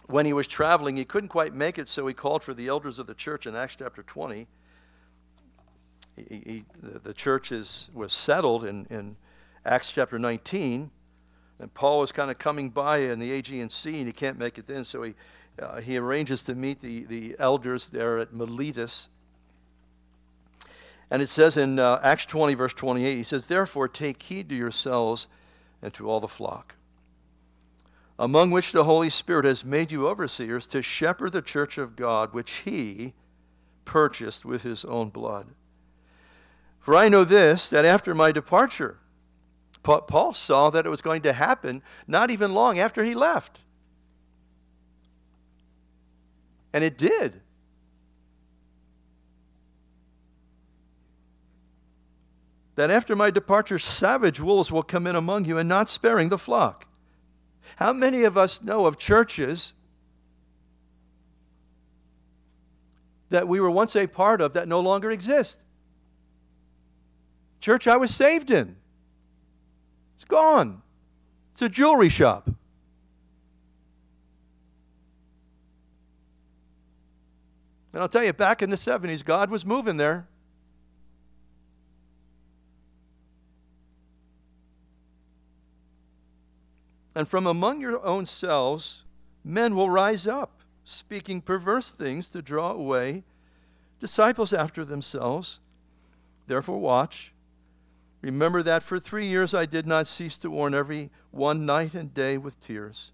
[0.07, 0.97] when he was traveling.
[0.97, 3.55] He couldn't quite make it, so he called for the elders of the church in
[3.55, 4.47] Acts chapter 20
[6.17, 9.17] he, he, the church is, was settled in, in
[9.67, 10.91] Acts chapter 19.
[11.59, 14.57] And Paul was kind of coming by in the Aegean Sea, and he can't make
[14.57, 15.13] it then, so he,
[15.61, 19.09] uh, he arranges to meet the, the elders there at Miletus.
[21.11, 24.55] And it says in uh, Acts 20, verse 28, he says, Therefore take heed to
[24.55, 25.29] yourselves
[25.81, 26.75] and to all the flock,
[28.19, 32.33] among which the Holy Spirit has made you overseers to shepherd the church of God,
[32.33, 33.15] which he
[33.85, 35.49] purchased with his own blood.
[36.81, 38.99] For I know this, that after my departure,
[39.83, 43.61] Paul saw that it was going to happen not even long after he left.
[46.77, 47.41] And it did.
[52.75, 56.37] That after my departure, savage wolves will come in among you and not sparing the
[56.37, 56.87] flock.
[57.77, 59.73] How many of us know of churches
[63.31, 65.63] that we were once a part of that no longer exist?
[67.59, 68.77] Church I was saved in.
[70.17, 70.83] It's gone.
[71.55, 72.51] It's a jewelry shop.
[77.97, 80.29] And I'll tell you, back in the 70s, God was moving there.
[87.15, 89.05] And from among your own selves,
[89.43, 93.25] men will rise up, speaking perverse things to draw away
[93.99, 95.61] disciples after themselves.
[96.47, 97.33] Therefore, watch
[98.21, 102.13] Remember that for three years I did not cease to warn every one night and
[102.13, 103.13] day with tears.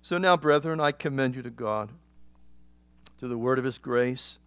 [0.00, 1.90] So now, brethren, I commend you to God,
[3.22, 4.40] to the word of his grace,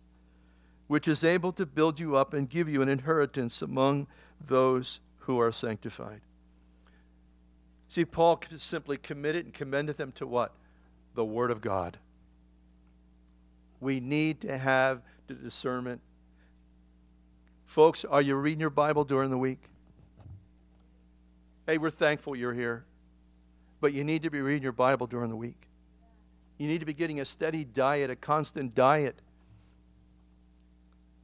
[0.87, 4.05] which is able to build you up and give you an inheritance among
[4.45, 6.19] those who are sanctified.
[7.87, 10.51] See, Paul simply committed and commended them to what?
[11.13, 11.97] The Word of God.
[13.79, 16.01] We need to have the discernment
[17.65, 19.59] Folks, are you reading your Bible during the week?
[21.65, 22.85] Hey, we're thankful you're here,
[23.81, 25.67] but you need to be reading your Bible during the week.
[26.57, 29.21] You need to be getting a steady diet, a constant diet.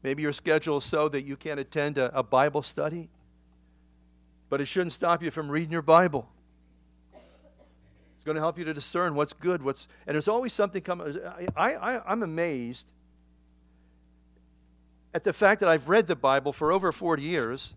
[0.03, 3.09] Maybe your schedule is so that you can't attend a, a Bible study,
[4.49, 6.27] but it shouldn't stop you from reading your Bible.
[7.13, 11.17] It's going to help you to discern what's good, what's, and there's always something coming.
[11.55, 12.87] I, I, I'm amazed
[15.13, 17.75] at the fact that I've read the Bible for over 40 years,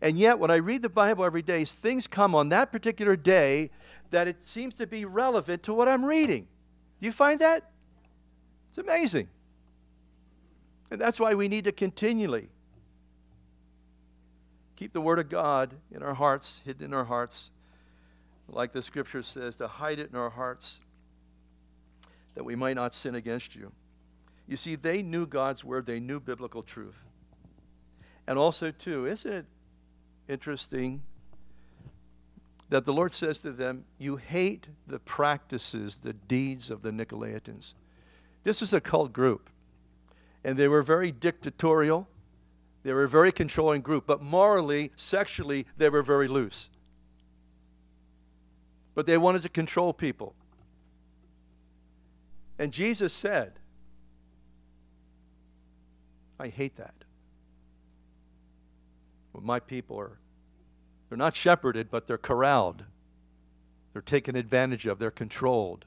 [0.00, 3.70] and yet when I read the Bible every day, things come on that particular day
[4.10, 6.48] that it seems to be relevant to what I'm reading.
[7.00, 7.70] Do you find that?
[8.70, 9.28] It's amazing.
[10.90, 12.48] And that's why we need to continually
[14.76, 17.50] keep the Word of God in our hearts, hidden in our hearts,
[18.48, 20.80] like the Scripture says, to hide it in our hearts
[22.34, 23.72] that we might not sin against you.
[24.46, 27.10] You see, they knew God's word, they knew biblical truth.
[28.26, 29.46] And also, too, isn't it
[30.28, 31.02] interesting
[32.68, 37.74] that the Lord says to them, You hate the practices, the deeds of the Nicolaitans.
[38.44, 39.50] This was a cult group,
[40.44, 42.08] and they were very dictatorial.
[42.82, 46.70] They were a very controlling group, but morally, sexually, they were very loose.
[48.94, 50.34] But they wanted to control people.
[52.58, 53.60] And Jesus said,
[56.38, 56.94] I hate that.
[59.40, 60.18] My people are,
[61.08, 62.84] they're not shepherded, but they're corralled.
[63.92, 65.84] They're taken advantage of, they're controlled.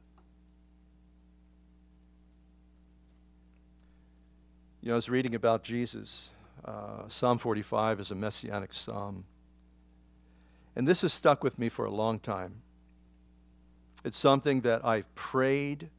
[4.82, 6.32] You know, I was reading about Jesus.
[6.66, 9.26] Uh, psalm 45 is a messianic psalm.
[10.76, 12.62] And this has stuck with me for a long time.
[14.04, 15.90] It's something that I've prayed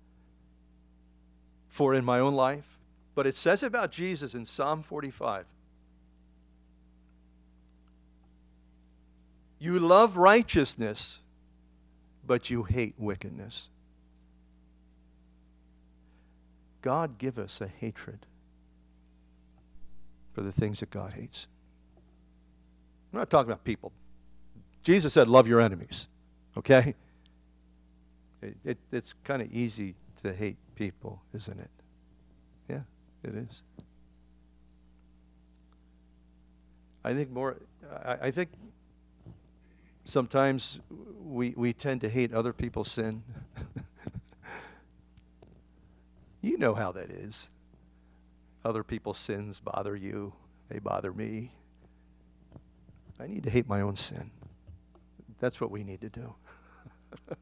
[1.69, 2.79] for in my own life.
[3.15, 5.47] But it says about Jesus in Psalm 45
[9.63, 11.21] You love righteousness,
[12.27, 13.69] but you hate wickedness.
[16.81, 18.27] God give us a hatred
[20.33, 21.47] for the things that God hates.
[23.13, 23.93] I'm not talking about people.
[24.83, 26.09] Jesus said, Love your enemies.
[26.57, 26.97] Okay?
[28.43, 29.95] It, it, it's kind of easy
[30.25, 31.71] to hate people, isn't it?
[32.69, 32.81] Yeah.
[33.23, 33.63] It is.
[37.05, 37.59] I think more,
[38.05, 38.49] I, I think
[40.05, 40.81] sometimes
[41.25, 43.23] we, we tend to hate other people's sin.
[46.41, 47.49] you know how that is.
[48.65, 50.35] Other people's sins bother you,
[50.69, 51.53] they bother me.
[53.21, 54.31] I need to hate my own sin.
[55.39, 56.35] That's what we need to do.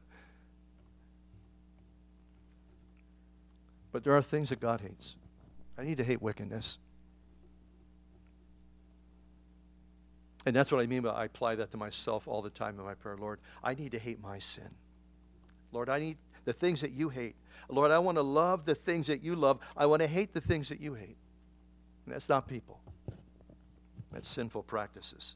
[3.91, 5.15] but there are things that God hates.
[5.77, 6.77] I need to hate wickedness.
[10.45, 12.85] And that's what I mean by I apply that to myself all the time in
[12.85, 13.17] my prayer.
[13.17, 14.69] Lord, I need to hate my sin.
[15.71, 17.35] Lord, I need the things that you hate.
[17.69, 19.59] Lord, I want to love the things that you love.
[19.77, 21.17] I want to hate the things that you hate.
[22.05, 22.81] And that's not people,
[24.11, 25.35] that's sinful practices.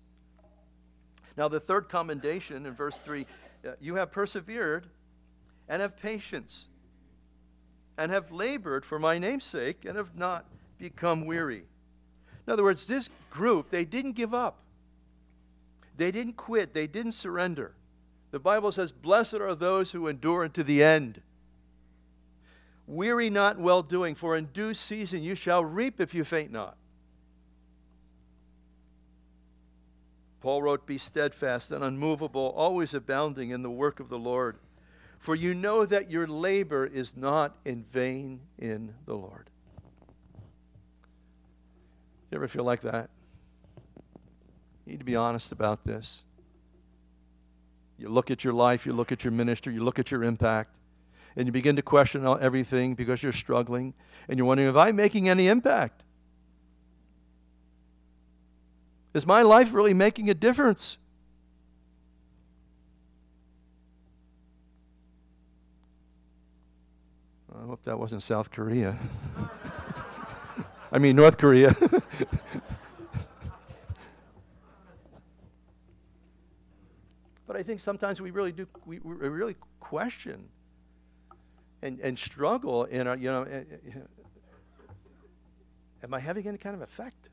[1.38, 3.26] Now, the third commendation in verse 3
[3.66, 4.88] uh, you have persevered
[5.68, 6.68] and have patience
[7.98, 10.46] and have labored for my name's sake and have not
[10.78, 11.64] become weary.
[12.46, 14.60] In other words, this group, they didn't give up.
[15.98, 17.76] They didn't quit, they didn't surrender.
[18.32, 21.22] The Bible says, Blessed are those who endure unto the end.
[22.88, 26.78] Weary not well doing, for in due season you shall reap if you faint not.
[30.42, 34.58] Paul wrote, Be steadfast and unmovable, always abounding in the work of the Lord,
[35.18, 39.50] for you know that your labor is not in vain in the Lord.
[42.30, 43.10] You ever feel like that?
[44.86, 46.26] You need to be honest about this.
[47.98, 50.76] You look at your life, you look at your ministry, you look at your impact,
[51.36, 53.94] and you begin to question everything because you're struggling,
[54.28, 56.04] and you're wondering, am I making any impact?
[59.14, 60.98] Is my life really making a difference?
[67.58, 69.00] I hope that wasn't South Korea.
[70.92, 71.76] I mean, North Korea.
[77.56, 80.50] But I think sometimes we really do, we, we really question
[81.82, 84.00] and, and struggle in our, you know, eh, eh, eh,
[86.04, 87.30] am I having any kind of effect?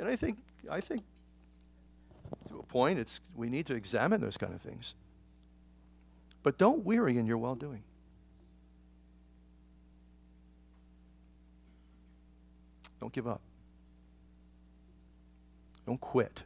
[0.00, 1.02] And I think, I think
[2.48, 4.94] to a point, it's, we need to examine those kind of things.
[6.42, 7.84] But don't weary in your well doing.
[12.98, 13.40] Don't give up.
[15.88, 16.42] Don't quit.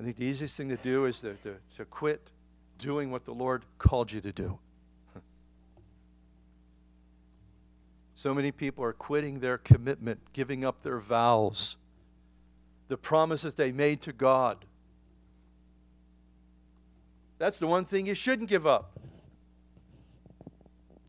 [0.00, 2.30] I think the easiest thing to do is to, to, to quit
[2.78, 4.58] doing what the Lord called you to do.
[8.14, 11.76] So many people are quitting their commitment, giving up their vows,
[12.88, 14.64] the promises they made to God.
[17.36, 18.98] That's the one thing you shouldn't give up.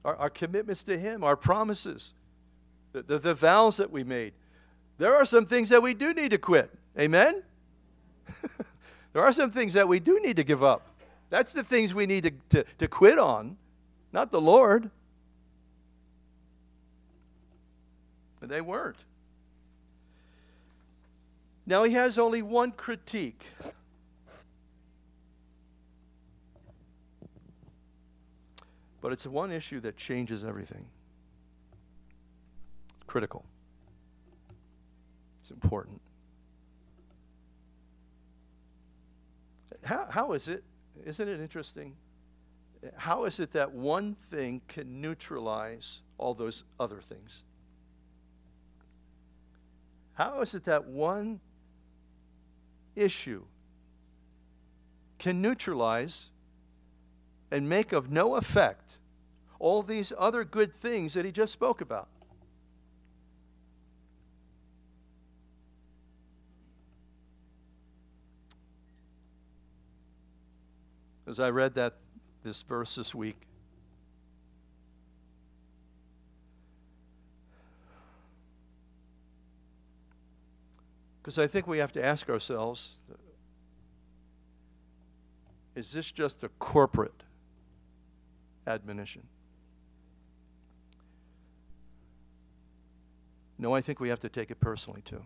[0.03, 2.13] Our, our commitments to Him, our promises
[2.91, 4.34] the, the, the vows that we made.
[4.97, 6.71] There are some things that we do need to quit.
[6.97, 7.43] Amen?
[9.13, 10.88] there are some things that we do need to give up.
[11.30, 13.58] That's the things we need to, to, to quit on,
[14.12, 14.89] not the Lord.
[18.39, 18.97] But they weren't.
[21.65, 23.45] Now he has only one critique.
[29.02, 30.86] But it's one issue that changes everything
[33.10, 33.43] critical.
[35.41, 36.00] It's important.
[39.84, 40.63] How, how is it?
[41.04, 41.95] Isn't it interesting?
[42.95, 47.43] How is it that one thing can neutralize all those other things?
[50.13, 51.39] How is it that one
[52.95, 53.45] issue
[55.17, 56.30] can neutralize
[57.50, 59.00] and make of no effect
[59.58, 62.08] all these other good things that he just spoke about?
[71.30, 71.93] As I read that
[72.43, 73.38] this verse this week.
[81.21, 82.95] Because I think we have to ask ourselves
[85.75, 87.23] is this just a corporate
[88.65, 89.21] admonition?
[93.57, 95.21] No, I think we have to take it personally too.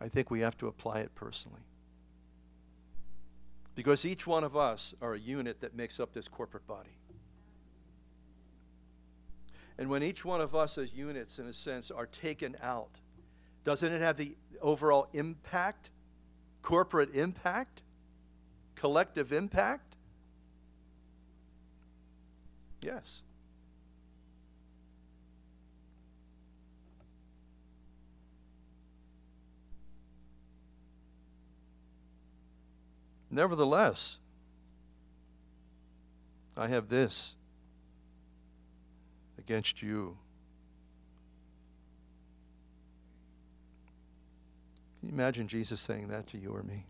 [0.00, 1.62] I think we have to apply it personally.
[3.76, 6.98] Because each one of us are a unit that makes up this corporate body.
[9.78, 13.00] And when each one of us as units, in a sense, are taken out,
[13.62, 15.90] doesn't it have the overall impact,
[16.62, 17.82] corporate impact,
[18.74, 19.94] collective impact?
[22.80, 23.20] Yes.
[33.36, 34.16] Nevertheless,
[36.56, 37.34] I have this
[39.38, 40.16] against you.
[45.00, 46.86] Can you imagine Jesus saying that to you or me?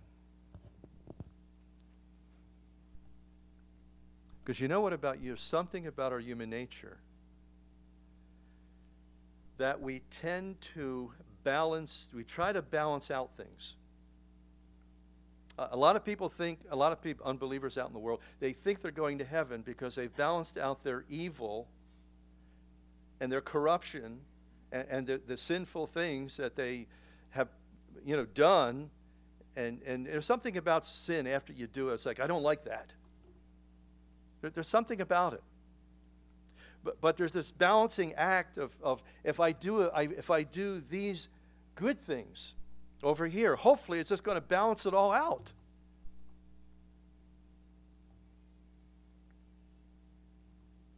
[4.45, 5.35] Because you know what about you?
[5.35, 6.99] Something about our human nature
[9.59, 11.11] that we tend to
[11.43, 13.75] balance, we try to balance out things.
[15.59, 18.53] A lot of people think, a lot of people, unbelievers out in the world, they
[18.53, 21.67] think they're going to heaven because they've balanced out their evil
[23.21, 24.21] and their corruption
[24.71, 26.87] and, and the, the sinful things that they
[27.31, 27.49] have,
[28.05, 28.91] you know, done.
[29.57, 31.95] And, and there's something about sin after you do it.
[31.95, 32.93] It's like, I don't like that.
[34.43, 35.43] There, there's something about it.
[36.85, 41.29] But, but there's this balancing act of, of if, I do, if I do these
[41.77, 42.55] good things
[43.03, 45.53] over here, hopefully it's just going to balance it all out.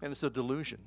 [0.01, 0.79] And it's a delusion.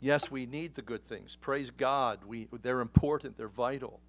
[0.00, 1.34] Yes, we need the good things.
[1.34, 2.20] Praise God.
[2.26, 4.00] We, they're important, they're vital.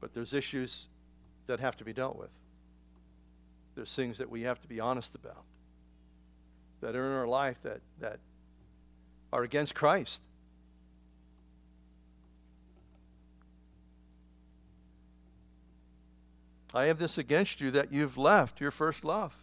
[0.00, 0.88] But there's issues
[1.46, 2.30] that have to be dealt with.
[3.74, 5.44] There's things that we have to be honest about
[6.80, 8.18] that are in our life that, that
[9.32, 10.24] are against Christ.
[16.72, 19.38] I have this against you that you've left your first love.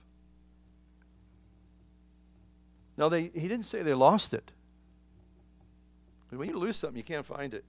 [2.97, 4.51] Now, they, he didn't say they lost it.
[6.29, 7.63] When you lose something, you can't find it.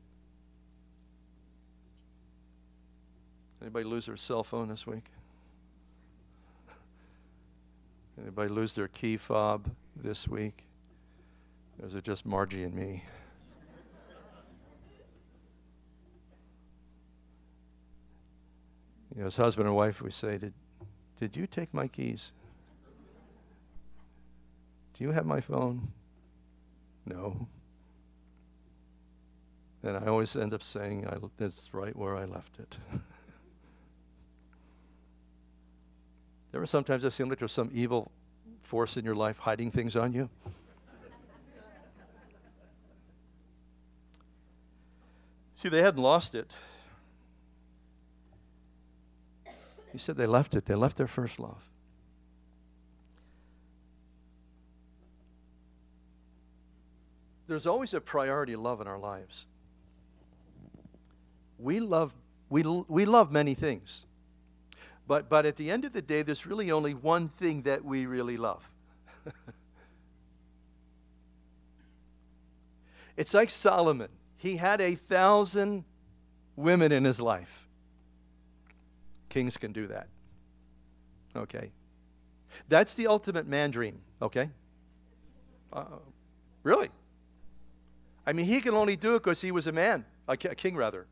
[3.60, 5.04] Anybody lose their cell phone this week?
[8.22, 10.64] Anybody lose their key fob this week?
[11.82, 13.04] Is it just Margie and me?
[19.14, 20.54] you know, as husband and wife, we say, Did,
[21.20, 22.32] did you take my keys?
[24.94, 25.92] Do you have my phone?
[27.06, 27.46] No.
[29.82, 32.78] And I always end up saying, I, It's right where I left it.
[36.50, 38.10] There were sometimes it seemed like there was some evil
[38.62, 40.30] force in your life hiding things on you.
[45.54, 46.50] See, they hadn't lost it.
[49.92, 50.66] He said they left it.
[50.66, 51.68] They left their first love.
[57.46, 59.46] There's always a priority love in our lives.
[61.58, 62.14] We love,
[62.50, 64.04] we, we love many things.
[65.08, 68.04] But, but at the end of the day, there's really only one thing that we
[68.04, 68.70] really love.
[73.16, 74.10] it's like Solomon.
[74.36, 75.84] He had a thousand
[76.56, 77.66] women in his life.
[79.30, 80.08] Kings can do that.
[81.34, 81.72] Okay.
[82.68, 84.50] That's the ultimate man dream, okay?
[85.72, 85.84] Uh,
[86.62, 86.90] really?
[88.26, 91.06] I mean, he can only do it because he was a man, a, king rather.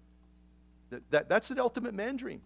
[0.91, 2.43] That, that, that's the ultimate man dream.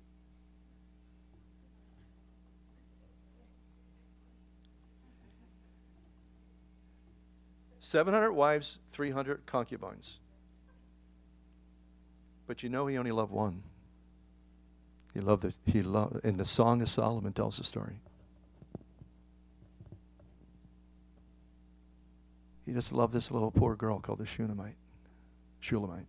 [7.91, 10.20] 700 wives, 300 concubines.
[12.47, 13.64] But you know he only loved one.
[15.12, 17.97] He loved the, he loved, and the Song of Solomon tells the story.
[22.64, 24.76] He just loved this little poor girl called the Shunammite.
[25.59, 26.07] Shulamite.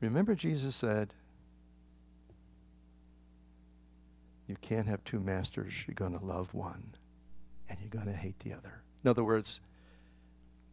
[0.00, 1.12] Remember, Jesus said,
[4.46, 5.74] You can't have two masters.
[5.88, 6.94] You're going to love one
[7.68, 8.82] and you're going to hate the other.
[9.04, 9.60] In other words,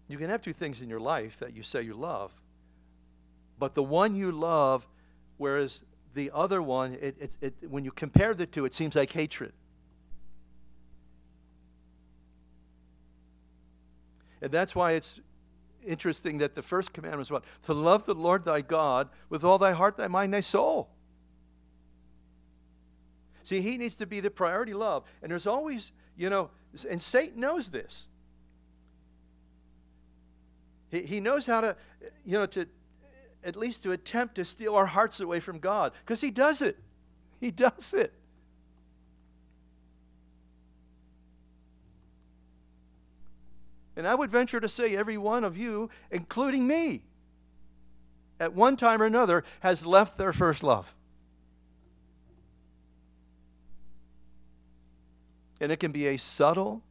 [0.07, 2.33] you can have two things in your life that you say you love,
[3.57, 4.87] but the one you love,
[5.37, 5.83] whereas
[6.13, 9.53] the other one, it, it, it, when you compare the two, it seems like hatred.
[14.41, 15.21] And that's why it's
[15.87, 17.45] interesting that the first commandment is what?
[17.63, 20.89] To love the Lord thy God with all thy heart, thy mind, thy soul.
[23.43, 25.03] See, he needs to be the priority love.
[25.21, 26.49] And there's always, you know,
[26.89, 28.07] and Satan knows this.
[30.89, 31.76] He, he knows how to,
[32.26, 32.67] you know, to
[33.43, 36.78] at least to attempt to steal our hearts away from God because he does it.
[37.39, 38.13] He does it.
[43.95, 47.03] And I would venture to say every one of you, including me,
[48.39, 50.95] at one time or another, has left their first love.
[55.64, 56.82] And it can be a subtle,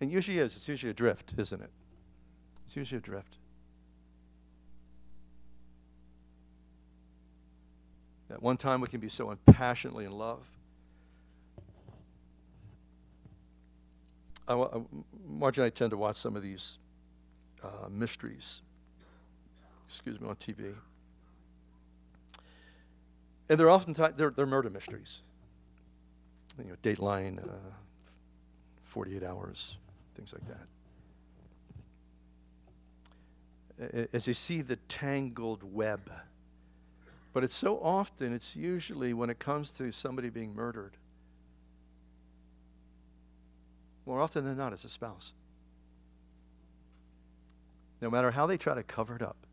[0.00, 0.56] It usually is.
[0.56, 1.70] It's usually a drift, isn't it?
[2.64, 3.36] It's usually a drift.
[8.30, 10.48] At one time, we can be so passionately in love.
[14.48, 14.80] I, I,
[15.28, 16.78] Marge and I tend to watch some of these
[17.62, 18.62] uh, mysteries,
[19.86, 20.74] excuse me, on TV.
[23.50, 25.20] And they're often they're, they're murder mysteries.
[26.58, 27.72] You know, Dateline, uh,
[28.84, 29.78] 48 Hours,
[30.14, 30.42] things like
[33.78, 34.08] that.
[34.12, 36.10] As you see the tangled web.
[37.32, 40.96] But it's so often, it's usually when it comes to somebody being murdered,
[44.06, 45.32] more often than not, it's a spouse.
[48.00, 49.46] No matter how they try to cover it up,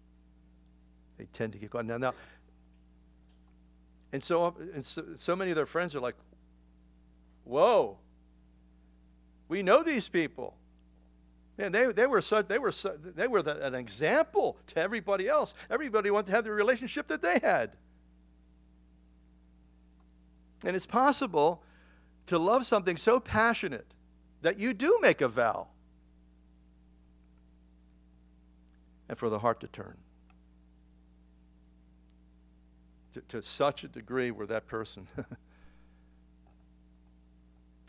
[1.18, 1.86] they tend to get caught.
[1.86, 2.14] Now, now
[4.14, 6.16] and so, and so, so many of their friends are like,
[7.44, 7.98] whoa,
[9.48, 10.56] we know these people.
[11.58, 15.28] Man, they, they were, such, they were, so, they were the, an example to everybody
[15.28, 15.54] else.
[15.70, 17.72] Everybody wanted to have the relationship that they had.
[20.64, 21.64] And it's possible
[22.28, 23.94] to love something so passionate
[24.42, 25.68] that you do make a vow
[29.10, 29.98] and for the heart to turn
[33.14, 35.08] to, to such a degree where that person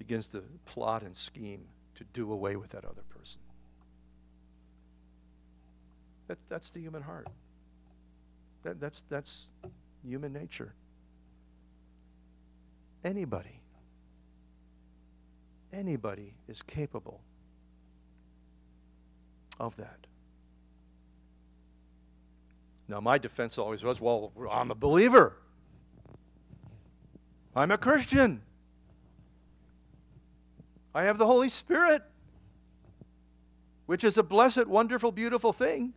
[0.02, 1.62] begins to plot and scheme
[1.94, 3.40] to do away with that other person.
[6.26, 7.28] That, that's the human heart.
[8.64, 9.48] That, that's, that's
[10.04, 10.74] human nature.
[13.04, 13.60] Anybody,
[15.72, 17.20] anybody is capable
[19.60, 20.08] of that.
[22.88, 25.36] Now, my defense always was well, I'm a believer,
[27.54, 28.42] I'm a Christian,
[30.94, 32.02] I have the Holy Spirit,
[33.86, 35.94] which is a blessed, wonderful, beautiful thing.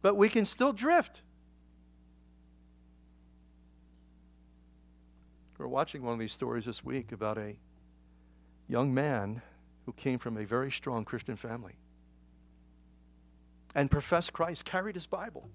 [0.00, 1.22] But we can still drift.
[5.58, 7.54] We're watching one of these stories this week about a
[8.66, 9.42] young man
[9.86, 11.74] who came from a very strong Christian family
[13.74, 15.48] and professed Christ, carried his Bible.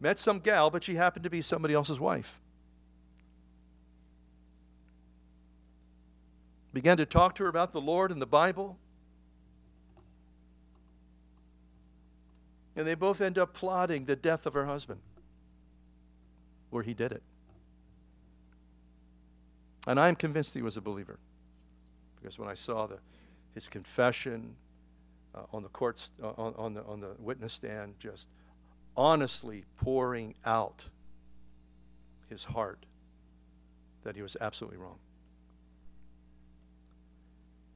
[0.00, 2.40] Met some gal, but she happened to be somebody else's wife.
[6.74, 8.76] Began to talk to her about the Lord and the Bible.
[12.74, 15.00] And they both end up plotting the death of her husband,
[16.70, 17.22] where he did it.
[19.86, 21.20] And I'm convinced he was a believer.
[22.16, 22.98] Because when I saw the,
[23.52, 24.56] his confession,
[25.32, 28.28] uh, on the court, uh, on, on, the, on the witness stand, just
[28.96, 30.88] honestly pouring out
[32.28, 32.86] his heart
[34.02, 34.98] that he was absolutely wrong.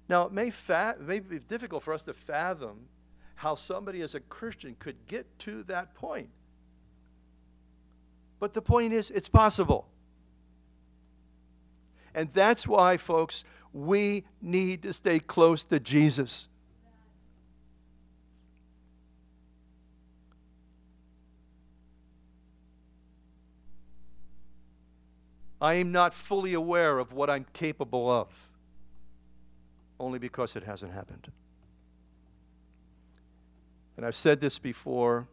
[0.08, 2.88] Now, it may, fa- may be difficult for us to fathom
[3.36, 6.30] how somebody as a Christian could get to that point.
[8.40, 9.88] But the point is, it's possible.
[12.14, 16.48] And that's why, folks, we need to stay close to Jesus.
[25.60, 28.47] I am not fully aware of what I'm capable of,
[30.00, 31.30] only because it hasn't happened.
[33.96, 35.26] And I've said this before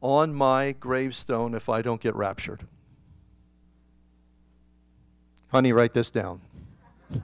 [0.00, 2.66] on my gravestone if I don't get raptured.
[5.50, 6.40] Honey, write this down.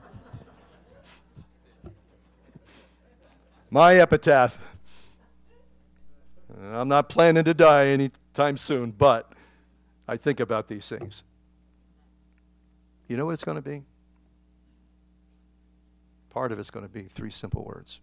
[3.69, 4.57] my epitaph.
[6.49, 9.31] Uh, I'm not planning to die anytime soon, but
[10.07, 11.23] I think about these things.
[13.07, 13.83] You know what it's going to be?
[16.35, 18.01] Part of it's going to be three simple words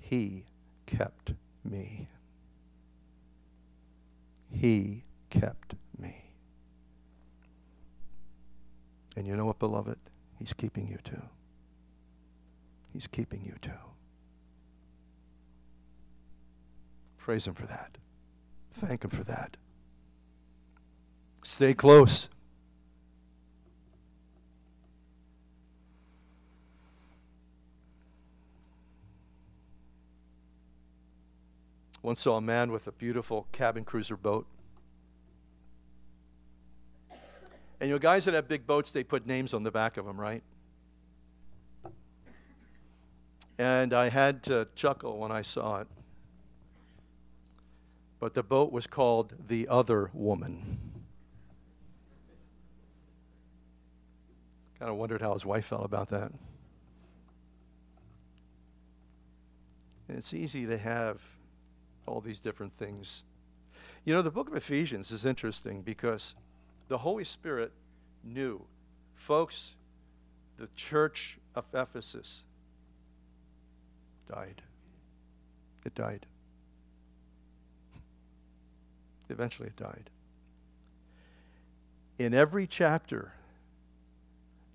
[0.00, 0.46] He
[0.86, 2.08] kept me.
[4.50, 6.32] He kept me.
[9.14, 9.98] And you know what, beloved?
[10.38, 11.20] He's keeping you too.
[12.94, 13.72] He's keeping you too.
[17.18, 17.98] Praise Him for that.
[18.70, 19.58] Thank Him for that.
[21.42, 22.30] Stay close.
[32.02, 34.46] Once saw a man with a beautiful cabin cruiser boat.
[37.80, 40.04] And you know, guys that have big boats, they put names on the back of
[40.04, 40.42] them, right?
[43.58, 45.86] And I had to chuckle when I saw it.
[48.18, 50.78] But the boat was called The Other Woman.
[54.78, 56.32] Kind of wondered how his wife felt about that.
[60.08, 61.36] And it's easy to have
[62.12, 63.24] all these different things.
[64.04, 66.34] You know, the book of Ephesians is interesting because
[66.88, 67.72] the Holy Spirit
[68.22, 68.66] knew,
[69.14, 69.76] folks,
[70.58, 72.44] the church of Ephesus
[74.30, 74.62] died.
[75.86, 76.26] It died.
[79.30, 80.10] Eventually, it died.
[82.18, 83.32] In every chapter,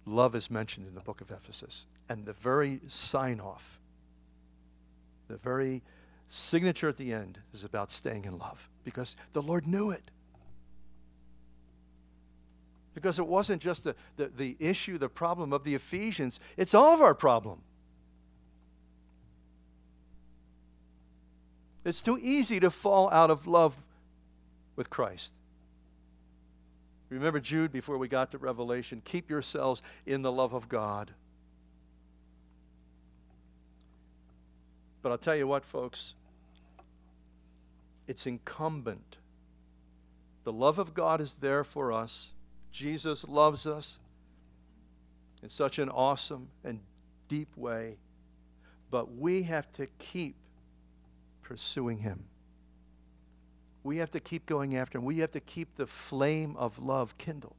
[0.05, 1.85] love is mentioned in the book of Ephesus.
[2.09, 3.79] And the very sign off,
[5.27, 5.83] the very
[6.27, 10.11] signature at the end is about staying in love because the Lord knew it.
[12.93, 16.93] Because it wasn't just the, the, the issue, the problem of the Ephesians, it's all
[16.93, 17.61] of our problem.
[21.85, 23.77] It's too easy to fall out of love
[24.75, 25.33] with Christ.
[27.09, 31.11] Remember Jude before we got to Revelation keep yourselves in the love of God.
[35.01, 36.15] But I'll tell you what, folks,
[38.07, 39.17] it's incumbent.
[40.43, 42.31] The love of God is there for us.
[42.71, 43.99] Jesus loves us
[45.43, 46.79] in such an awesome and
[47.27, 47.97] deep way,
[48.89, 50.35] but we have to keep
[51.43, 52.25] pursuing Him.
[53.83, 55.05] We have to keep going after Him.
[55.05, 57.55] We have to keep the flame of love kindled.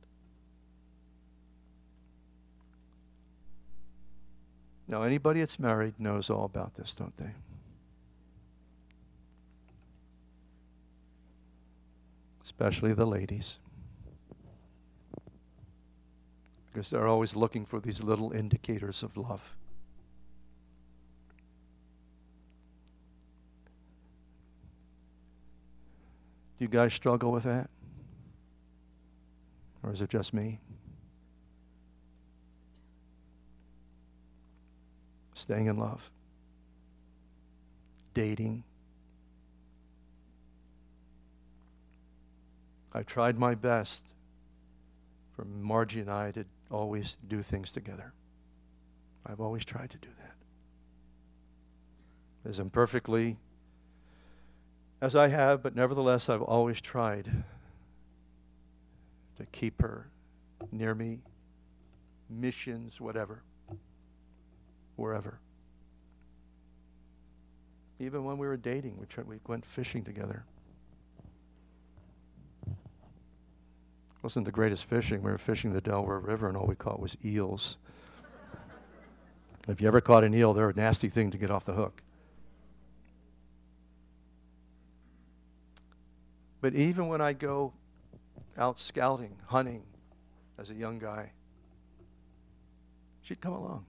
[4.89, 7.33] Now, anybody that's married knows all about this, don't they?
[12.43, 13.59] Especially the ladies.
[16.67, 19.55] Because they're always looking for these little indicators of love.
[26.59, 27.69] Do you guys struggle with that?
[29.83, 30.61] Or is it just me?
[35.39, 36.11] Staying in love,
[38.13, 38.65] dating.
[42.93, 44.05] I tried my best
[45.37, 48.15] for Margie and I to always do things together.
[49.25, 50.35] I've always tried to do that.
[52.51, 53.37] As imperfectly
[55.01, 57.45] as I have, but nevertheless, I've always tried
[59.37, 60.09] to keep her
[60.73, 61.21] near me,
[62.29, 63.45] missions, whatever,
[64.99, 65.39] wherever.
[68.01, 70.45] Even when we were dating, we, tried, we went fishing together.
[74.23, 75.23] wasn't the greatest fishing.
[75.23, 77.79] We were fishing the Delaware River, and all we caught was eels.
[79.69, 82.03] if you ever caught an eel, they're a nasty thing to get off the hook.
[86.61, 87.73] But even when I go
[88.59, 89.85] out scouting, hunting
[90.59, 91.31] as a young guy,
[93.23, 93.87] she'd come along.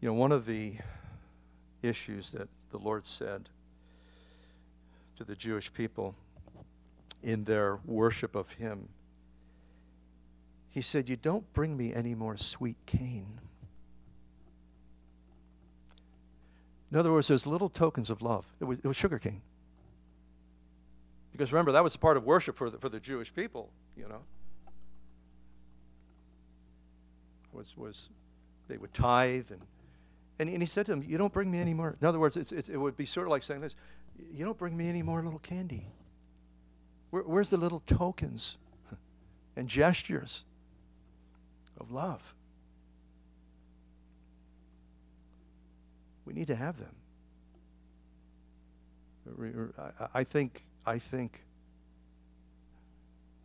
[0.00, 0.74] You know, one of the
[1.82, 3.48] issues that the Lord said
[5.16, 6.14] to the Jewish people
[7.22, 8.88] in their worship of Him,
[10.70, 13.40] He said, You don't bring me any more sweet cane.
[16.90, 18.46] In other words, there's little tokens of love.
[18.60, 19.42] It was, it was sugar cane.
[21.32, 24.22] Because remember, that was part of worship for the, for the Jewish people, you know.
[27.52, 28.10] Was, was
[28.68, 29.62] they would tithe and,
[30.38, 31.96] and, and he said to him, You don't bring me any more.
[32.00, 33.74] In other words, it's, it's, it would be sort of like saying this
[34.32, 35.84] You don't bring me any more little candy.
[37.10, 38.56] Where, where's the little tokens
[39.56, 40.44] and gestures
[41.80, 42.34] of love?
[46.24, 46.94] We need to have them.
[50.14, 51.42] I think, I think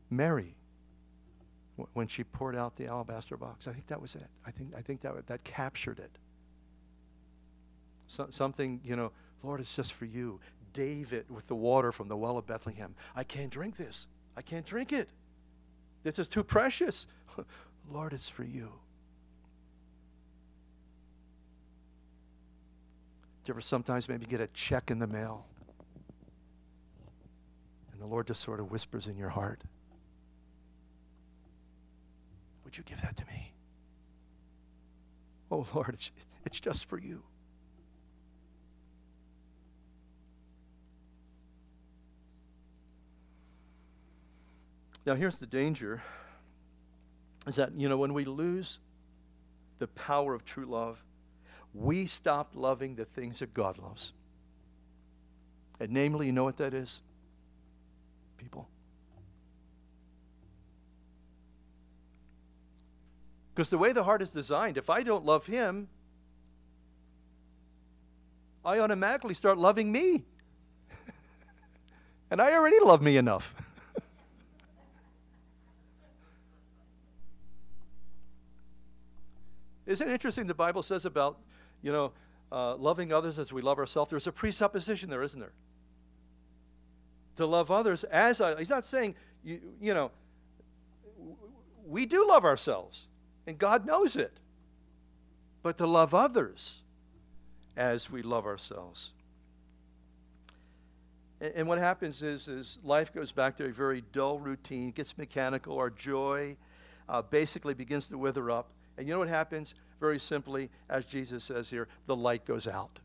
[0.10, 0.56] Mary,
[1.94, 4.28] when she poured out the alabaster box, I think that was it.
[4.46, 6.12] I think, I think that, that captured it.
[8.14, 9.12] So, something, you know,
[9.42, 10.40] Lord, it's just for you.
[10.72, 12.94] David with the water from the well of Bethlehem.
[13.16, 14.08] I can't drink this.
[14.38, 15.10] I can't drink it.
[16.04, 17.08] This is too precious.
[17.92, 18.72] Lord, it's for you.
[23.44, 25.46] Do you ever sometimes maybe get a check in the mail?
[27.92, 29.64] And the Lord just sort of whispers in your heart,
[32.64, 33.54] Would you give that to me?
[35.50, 36.12] Oh, Lord, it's,
[36.46, 37.24] it's just for you.
[45.06, 46.02] Now, here's the danger
[47.46, 48.80] is that, you know, when we lose
[49.80, 51.04] the power of true love,
[51.74, 54.14] we stop loving the things that God loves.
[55.80, 57.02] And namely, you know what that is?
[58.38, 58.70] People.
[63.54, 65.90] Because the way the heart is designed, if I don't love Him,
[68.64, 70.24] I automatically start loving me.
[72.32, 73.54] and I already love me enough.
[79.86, 81.40] Isn't it interesting the Bible says about,
[81.82, 82.12] you know,
[82.52, 84.10] uh, loving others as we love ourselves?
[84.10, 85.54] There's a presupposition there, isn't there?
[87.38, 90.12] To love others as I, he's not saying, you, you know,
[91.86, 93.08] we do love ourselves,
[93.46, 94.40] and God knows it.
[95.62, 96.84] But to love others
[97.76, 99.12] as we love ourselves.
[101.40, 105.18] And, and what happens is, is life goes back to a very dull routine, gets
[105.18, 105.78] mechanical.
[105.78, 106.58] Our joy
[107.10, 108.72] uh, basically begins to wither up.
[108.98, 109.74] And you know what happens?
[110.00, 113.00] Very simply, as Jesus says here, the light goes out.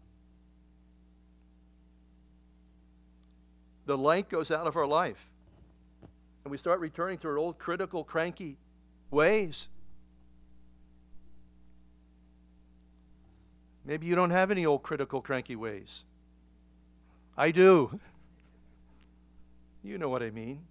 [3.86, 5.30] The light goes out of our life.
[6.44, 8.58] And we start returning to our old critical, cranky
[9.10, 9.68] ways.
[13.84, 16.04] Maybe you don't have any old critical, cranky ways.
[17.36, 17.98] I do.
[19.84, 20.66] You know what I mean.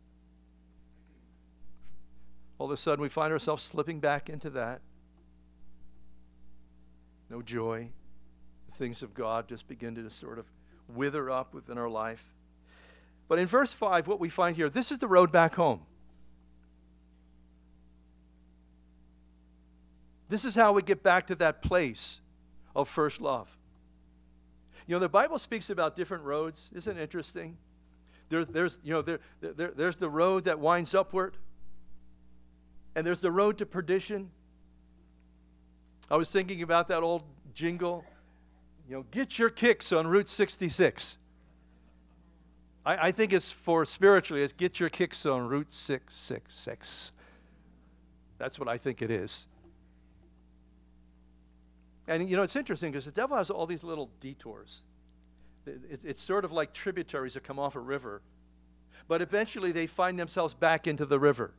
[2.60, 4.82] All of a sudden, we find ourselves slipping back into that
[7.30, 7.90] no joy.
[8.68, 10.46] The things of God just begin to sort of
[10.88, 12.26] wither up within our life.
[13.28, 15.82] But in verse 5, what we find here, this is the road back home.
[20.30, 22.22] This is how we get back to that place
[22.76, 23.58] of first love.
[24.86, 26.70] You know, the Bible speaks about different roads.
[26.74, 27.58] Isn't it interesting?
[28.30, 31.38] There, there's, you know, there, there, there's the road that winds upward,
[32.96, 34.32] and there's the road to perdition,
[36.10, 38.06] I was thinking about that old jingle,
[38.88, 41.18] you know, get your kicks on Route 66.
[42.86, 47.12] I, I think it's for spiritually, it's get your kicks on Route 666.
[48.38, 49.48] That's what I think it is.
[52.08, 54.84] And you know, it's interesting because the devil has all these little detours.
[55.66, 58.22] It's sort of like tributaries that come off a river,
[59.10, 61.52] but eventually they find themselves back into the river.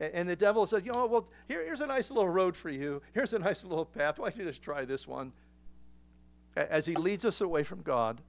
[0.00, 3.02] And the devil says, you know, well, here, here's a nice little road for you.
[3.14, 4.18] Here's a nice little path.
[4.18, 5.32] Why don't you just try this one?
[6.56, 8.20] As he leads us away from God.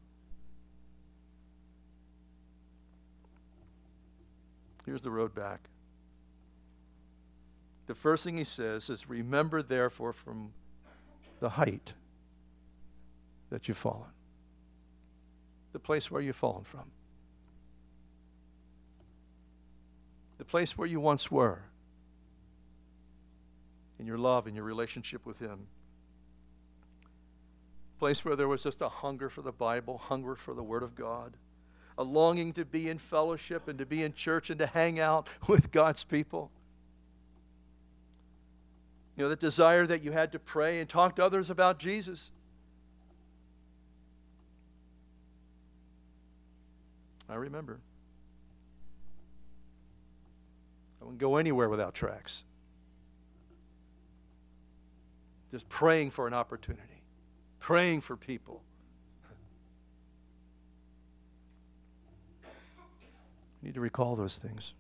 [4.86, 5.70] Here's the road back.
[7.86, 10.54] The first thing he says is, Remember, therefore, from
[11.40, 11.94] the height
[13.52, 14.10] that you've fallen,
[15.74, 16.92] the place where you've fallen from.
[20.50, 21.60] Place where you once were
[24.00, 25.68] in your love and your relationship with Him.
[28.00, 30.96] Place where there was just a hunger for the Bible, hunger for the Word of
[30.96, 31.34] God,
[31.98, 35.28] a longing to be in fellowship and to be in church and to hang out
[35.48, 36.50] with God's people.
[39.16, 42.32] You know, the desire that you had to pray and talk to others about Jesus.
[47.28, 47.82] I remember.
[50.99, 52.44] I go anywhere without tracts.
[55.52, 57.04] Just praying for an opportunity,
[57.60, 58.62] praying for people.
[63.62, 64.74] You need to recall those things.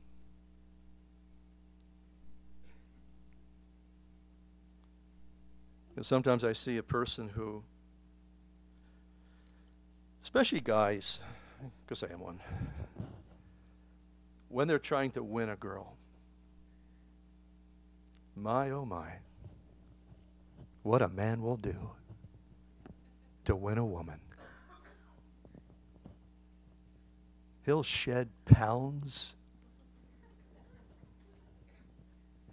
[5.99, 7.61] Know, sometimes I see a person who,
[10.23, 11.19] especially guys,
[11.85, 12.39] because I am one,
[14.47, 15.97] when they're trying to win a girl,
[18.39, 19.07] my, oh my.
[20.83, 21.75] What a man will do
[23.45, 24.19] to win a woman.
[27.65, 29.35] He'll shed pounds.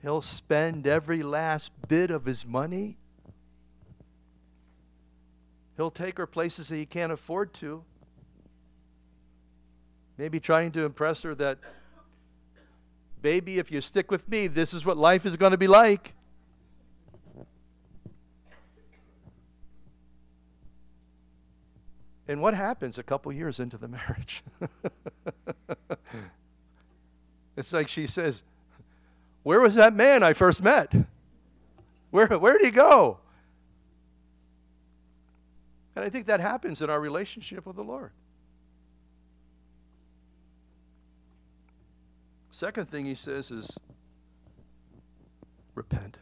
[0.03, 2.99] He'll spend every last bit of his money.
[5.77, 7.85] He'll take her places that he can't afford to.
[10.19, 11.59] Maybe trying to impress her that
[13.27, 16.15] Baby, if you stick with me, this is what life is going to be like.
[22.29, 24.45] And what happens a couple years into the marriage?
[27.57, 28.45] it's like she says,
[29.43, 30.95] Where was that man I first met?
[32.13, 33.19] Where, where did he go?
[35.97, 38.13] And I think that happens in our relationship with the Lord.
[42.57, 43.79] Second thing he says is
[45.75, 46.17] repent.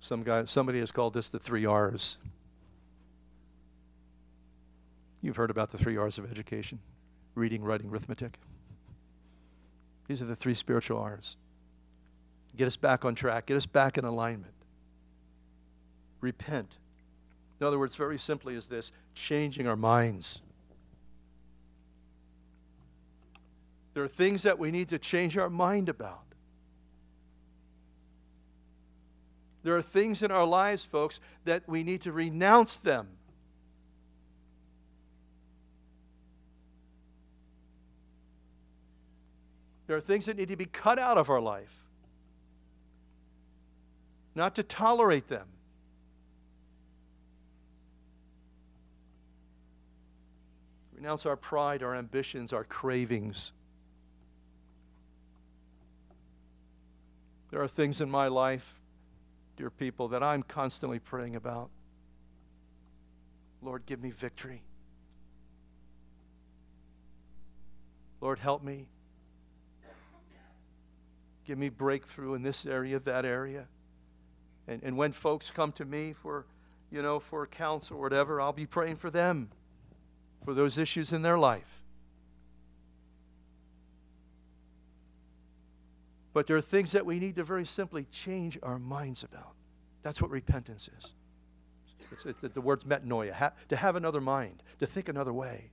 [0.00, 2.18] Some guy, somebody has called this the three R's.
[5.22, 6.80] You've heard about the three R's of education
[7.34, 8.38] reading, writing, arithmetic.
[10.08, 11.38] These are the three spiritual R's.
[12.54, 14.52] get us back on track, get us back in alignment.
[16.20, 16.76] Repent.
[17.58, 20.42] In other words, very simply, is this changing our minds.
[23.96, 26.20] There are things that we need to change our mind about.
[29.62, 33.08] There are things in our lives, folks, that we need to renounce them.
[39.86, 41.86] There are things that need to be cut out of our life,
[44.34, 45.46] not to tolerate them.
[50.94, 53.52] Renounce our pride, our ambitions, our cravings.
[57.50, 58.80] There are things in my life,
[59.56, 61.70] dear people, that I'm constantly praying about.
[63.62, 64.62] Lord, give me victory.
[68.20, 68.88] Lord, help me.
[71.44, 73.66] Give me breakthrough in this area, that area.
[74.66, 76.44] And, and when folks come to me for,
[76.90, 79.50] you know, for counsel or whatever, I'll be praying for them
[80.44, 81.82] for those issues in their life.
[86.36, 89.54] But there are things that we need to very simply change our minds about.
[90.02, 91.14] That's what repentance is.
[92.12, 95.70] It's, it's, the word's metanoia, ha, to have another mind, to think another way.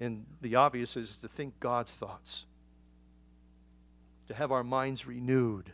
[0.00, 2.46] And the obvious is to think God's thoughts,
[4.28, 5.72] to have our minds renewed,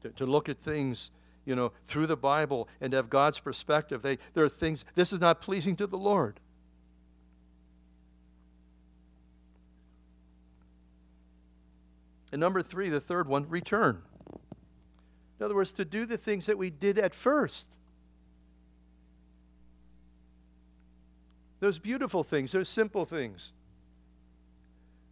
[0.00, 1.10] to, to look at things
[1.44, 4.00] you know, through the Bible and have God's perspective.
[4.00, 6.40] They, there are things, this is not pleasing to the Lord.
[12.32, 14.02] And number three, the third one, return.
[15.38, 17.76] In other words, to do the things that we did at first.
[21.60, 23.52] Those beautiful things, those simple things.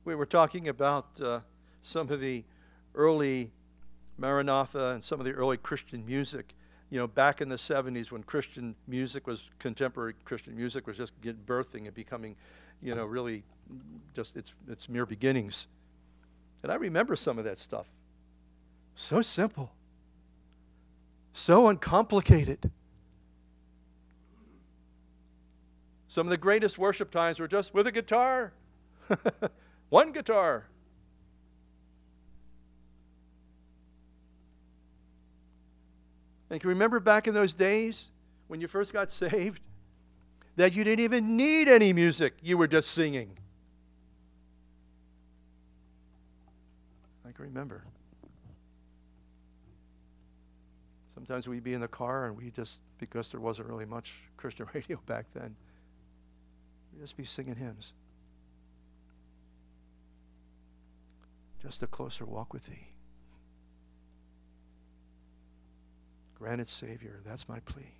[0.05, 1.41] We were talking about uh,
[1.83, 2.45] some of the
[2.95, 3.53] early
[4.17, 6.55] Maranatha and some of the early Christian music.
[6.91, 11.21] You know, back in the 70s when Christian music was, contemporary Christian music was just
[11.21, 12.35] birthing and becoming,
[12.83, 13.45] you know, really
[14.15, 15.69] just its, its mere beginnings.
[16.63, 17.87] And I remember some of that stuff.
[18.95, 19.73] So simple,
[21.33, 22.71] so uncomplicated.
[26.09, 28.53] Some of the greatest worship times were just with a guitar,
[29.89, 30.67] one guitar.
[36.51, 38.11] And can you remember back in those days
[38.49, 39.63] when you first got saved
[40.57, 43.39] that you didn't even need any music, you were just singing?
[47.41, 47.83] Can remember.
[51.15, 54.67] Sometimes we'd be in the car and we just, because there wasn't really much Christian
[54.75, 55.57] radio back then,
[56.93, 57.95] we'd just be singing hymns.
[61.63, 62.89] Just a closer walk with Thee.
[66.39, 67.95] Granted, Savior, that's my plea.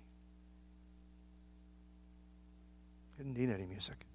[3.17, 4.05] Didn't need any music.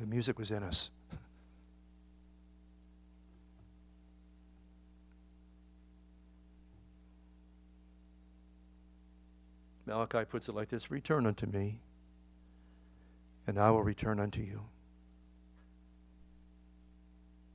[0.00, 0.90] The music was in us.
[9.90, 11.80] Malachi puts it like this Return unto me,
[13.48, 14.62] and I will return unto you.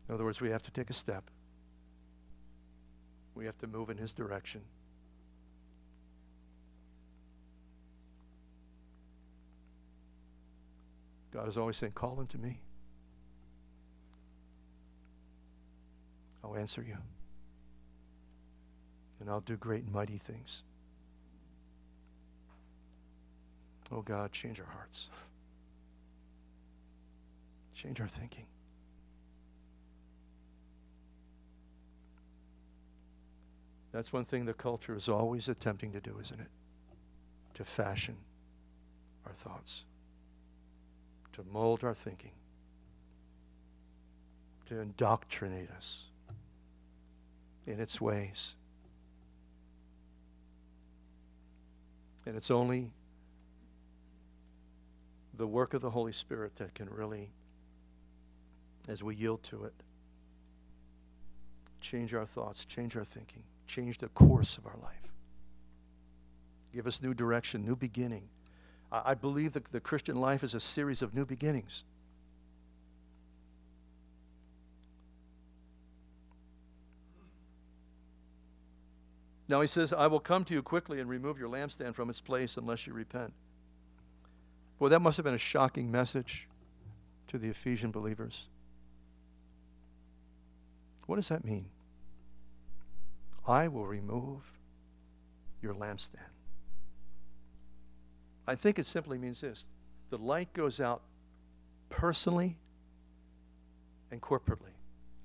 [0.07, 1.31] In other words, we have to take a step,
[3.35, 4.61] we have to move in His direction.
[11.31, 12.59] God is always saying, Call unto me.
[16.43, 16.97] I'll answer you.
[19.21, 20.63] And I'll do great and mighty things.
[23.91, 25.09] Oh God, change our hearts.
[27.73, 28.45] Change our thinking.
[33.91, 36.49] That's one thing the culture is always attempting to do, isn't it?
[37.53, 38.17] To fashion
[39.25, 39.85] our thoughts
[41.35, 42.31] to mold our thinking,
[44.67, 46.05] to indoctrinate us
[47.67, 48.55] in its ways.
[52.25, 52.91] And it's only
[55.37, 57.31] the work of the Holy Spirit that can really,
[58.87, 59.73] as we yield to it,
[61.81, 65.13] change our thoughts, change our thinking, change the course of our life.
[66.73, 68.29] Give us new direction, new beginning,
[68.91, 71.83] I believe that the Christian life is a series of new beginnings.
[79.47, 82.21] Now he says, I will come to you quickly and remove your lampstand from its
[82.21, 83.33] place unless you repent.
[84.79, 86.47] Well, that must have been a shocking message
[87.27, 88.47] to the Ephesian believers.
[91.05, 91.65] What does that mean?
[93.47, 94.53] I will remove
[95.61, 96.19] your lampstand.
[98.47, 99.69] I think it simply means this
[100.09, 101.01] the light goes out
[101.89, 102.57] personally
[104.11, 104.73] and corporately.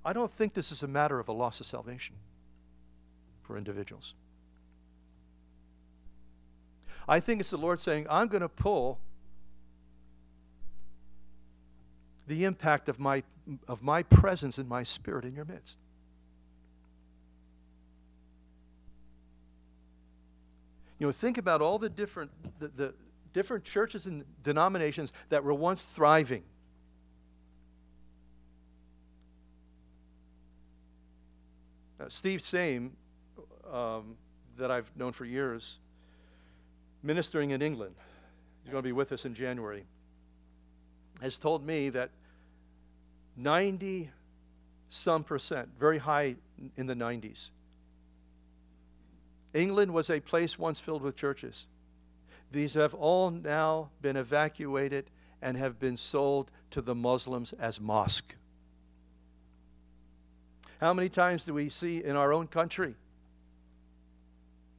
[0.04, 2.16] I don't think this is a matter of a loss of salvation
[3.42, 4.14] for individuals.
[7.06, 9.00] I think it's the Lord saying, I'm going to pull
[12.30, 13.24] the impact of my,
[13.66, 15.78] of my presence and my spirit in your midst.
[21.00, 22.94] You know, think about all the different, the, the
[23.32, 26.44] different churches and denominations that were once thriving.
[31.98, 32.92] Uh, Steve Same,
[33.68, 34.14] um,
[34.56, 35.80] that I've known for years,
[37.02, 37.96] ministering in England,
[38.62, 39.84] he's going to be with us in January,
[41.20, 42.10] has told me that
[43.36, 44.10] 90
[44.88, 46.36] some percent, very high
[46.76, 47.50] in the 90s.
[49.54, 51.66] England was a place once filled with churches.
[52.52, 55.10] These have all now been evacuated
[55.40, 58.36] and have been sold to the Muslims as mosque.
[60.80, 62.94] How many times do we see in our own country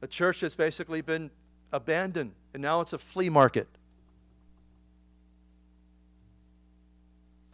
[0.02, 1.30] a church that's basically been
[1.72, 3.68] abandoned and now it's a flea market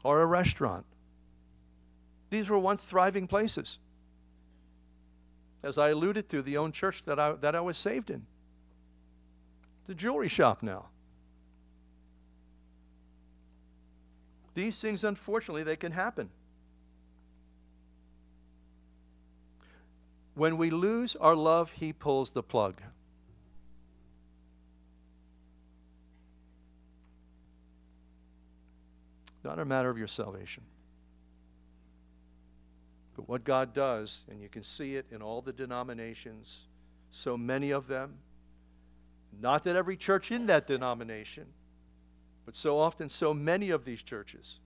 [0.03, 0.87] or a restaurant?
[2.31, 3.79] These were once thriving places.
[5.63, 8.27] As I alluded to, the own church that I, that I was saved in.
[9.83, 10.87] It's a jewelry shop now.
[14.55, 16.31] These things, unfortunately, they can happen.
[20.35, 22.81] When we lose our love, He pulls the plug.
[29.45, 30.65] Not a matter of your salvation.
[33.17, 36.67] But what God does, and you can see it in all the denominations,
[37.11, 38.19] so many of them,
[39.41, 41.47] not that every church in that denomination,
[42.47, 44.61] but so often, so many of these churches,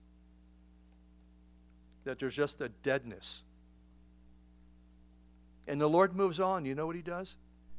[2.05, 3.45] that there's just a deadness
[5.67, 6.65] and the Lord moves on.
[6.65, 7.37] You know what He does?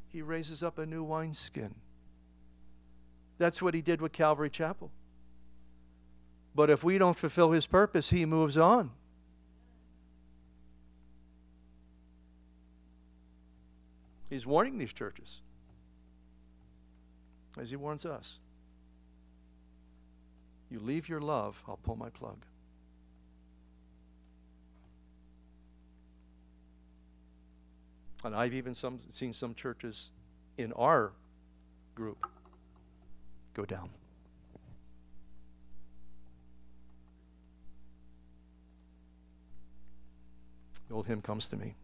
[0.08, 1.76] He raises up a new wineskin.
[3.38, 4.92] That's what He did with Calvary Chapel.
[6.56, 8.92] But if we don't fulfill His purpose, He moves on.
[14.30, 15.42] He's warning these churches
[17.60, 18.40] as He warns us.
[20.70, 22.38] You leave your love, I'll pull my plug.
[28.24, 30.12] And I've even some, seen some churches
[30.58, 31.12] in our
[31.94, 32.26] group
[33.54, 33.90] go down.
[40.88, 41.76] The old hymn comes to me.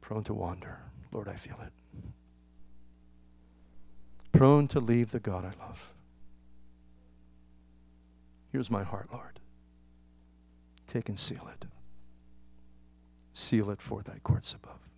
[0.00, 0.80] Prone to wander.
[1.12, 1.72] Lord, I feel it.
[4.32, 5.94] Prone to leave the God I love.
[8.52, 9.40] Here's my heart, Lord.
[10.86, 11.66] Take and seal it
[13.34, 14.88] seal it for thy courts above.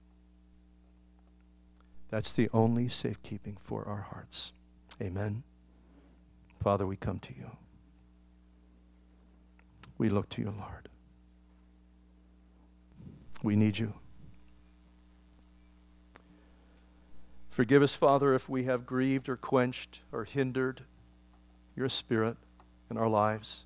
[2.08, 4.52] That's the only safekeeping for our hearts.
[5.02, 5.42] Amen.
[6.60, 7.50] Father, we come to you.
[9.98, 10.88] We look to you, Lord.
[13.42, 13.94] We need you.
[17.50, 20.82] Forgive us, Father, if we have grieved or quenched or hindered
[21.74, 22.36] your spirit
[22.90, 23.64] in our lives.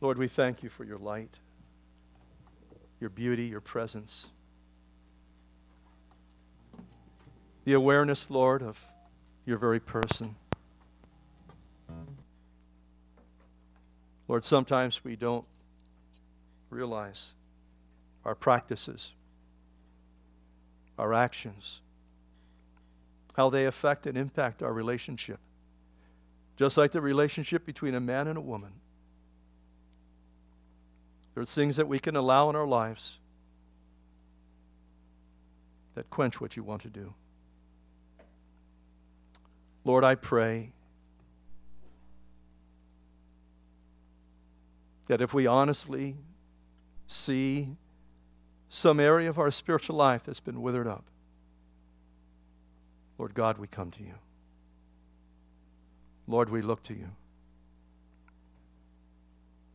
[0.00, 1.40] Lord, we thank you for your light,
[3.00, 4.28] your beauty, your presence.
[7.66, 8.92] The awareness, Lord, of
[9.44, 10.36] your very person.
[14.28, 15.44] Lord, sometimes we don't
[16.70, 17.32] realize
[18.24, 19.14] our practices,
[20.96, 21.80] our actions,
[23.34, 25.40] how they affect and impact our relationship.
[26.56, 28.74] Just like the relationship between a man and a woman.
[31.34, 33.18] There's things that we can allow in our lives
[35.96, 37.12] that quench what you want to do.
[39.86, 40.72] Lord, I pray
[45.06, 46.16] that if we honestly
[47.06, 47.68] see
[48.68, 51.04] some area of our spiritual life that's been withered up,
[53.16, 54.14] Lord God, we come to you.
[56.26, 57.10] Lord, we look to you.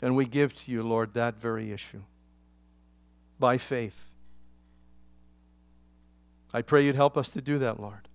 [0.02, 2.02] And we give to you, Lord, that very issue
[3.40, 4.10] by faith.
[6.54, 8.10] I pray you'd help us to do that, Lord.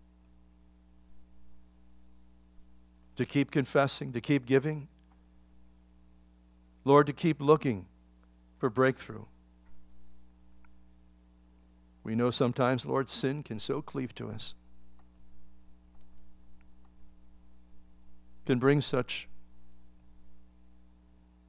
[3.16, 4.88] To keep confessing, to keep giving.
[6.84, 7.86] Lord, to keep looking
[8.58, 9.24] for breakthrough.
[12.04, 14.54] We know sometimes, Lord, sin can so cleave to us,
[18.44, 19.28] can bring such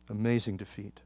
[0.09, 1.01] amazing defeat.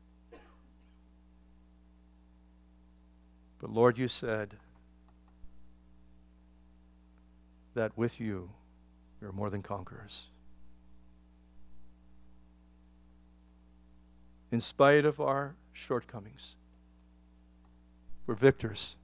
[3.59, 4.55] But Lord, you said
[7.73, 8.49] that with you,
[9.19, 10.27] we are more than conquerors.
[14.51, 16.55] In spite of our shortcomings,
[18.27, 18.97] we're victors.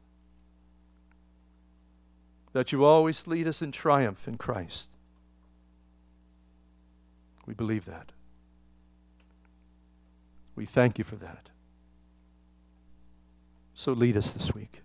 [2.54, 4.90] That you always lead us in triumph in Christ.
[7.46, 8.12] We believe that.
[10.56, 11.50] We thank you for that.
[13.74, 14.82] So lead us this week.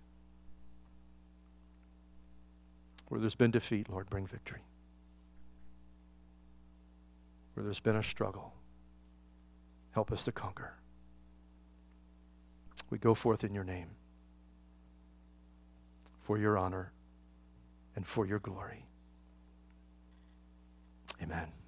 [3.09, 4.63] Where there's been defeat, Lord, bring victory.
[7.55, 8.53] Where there's been a struggle,
[9.93, 10.75] help us to conquer.
[12.91, 13.91] We go forth in your name
[16.21, 16.93] for your honor
[17.97, 18.87] and for your glory.
[21.23, 21.62] Amen.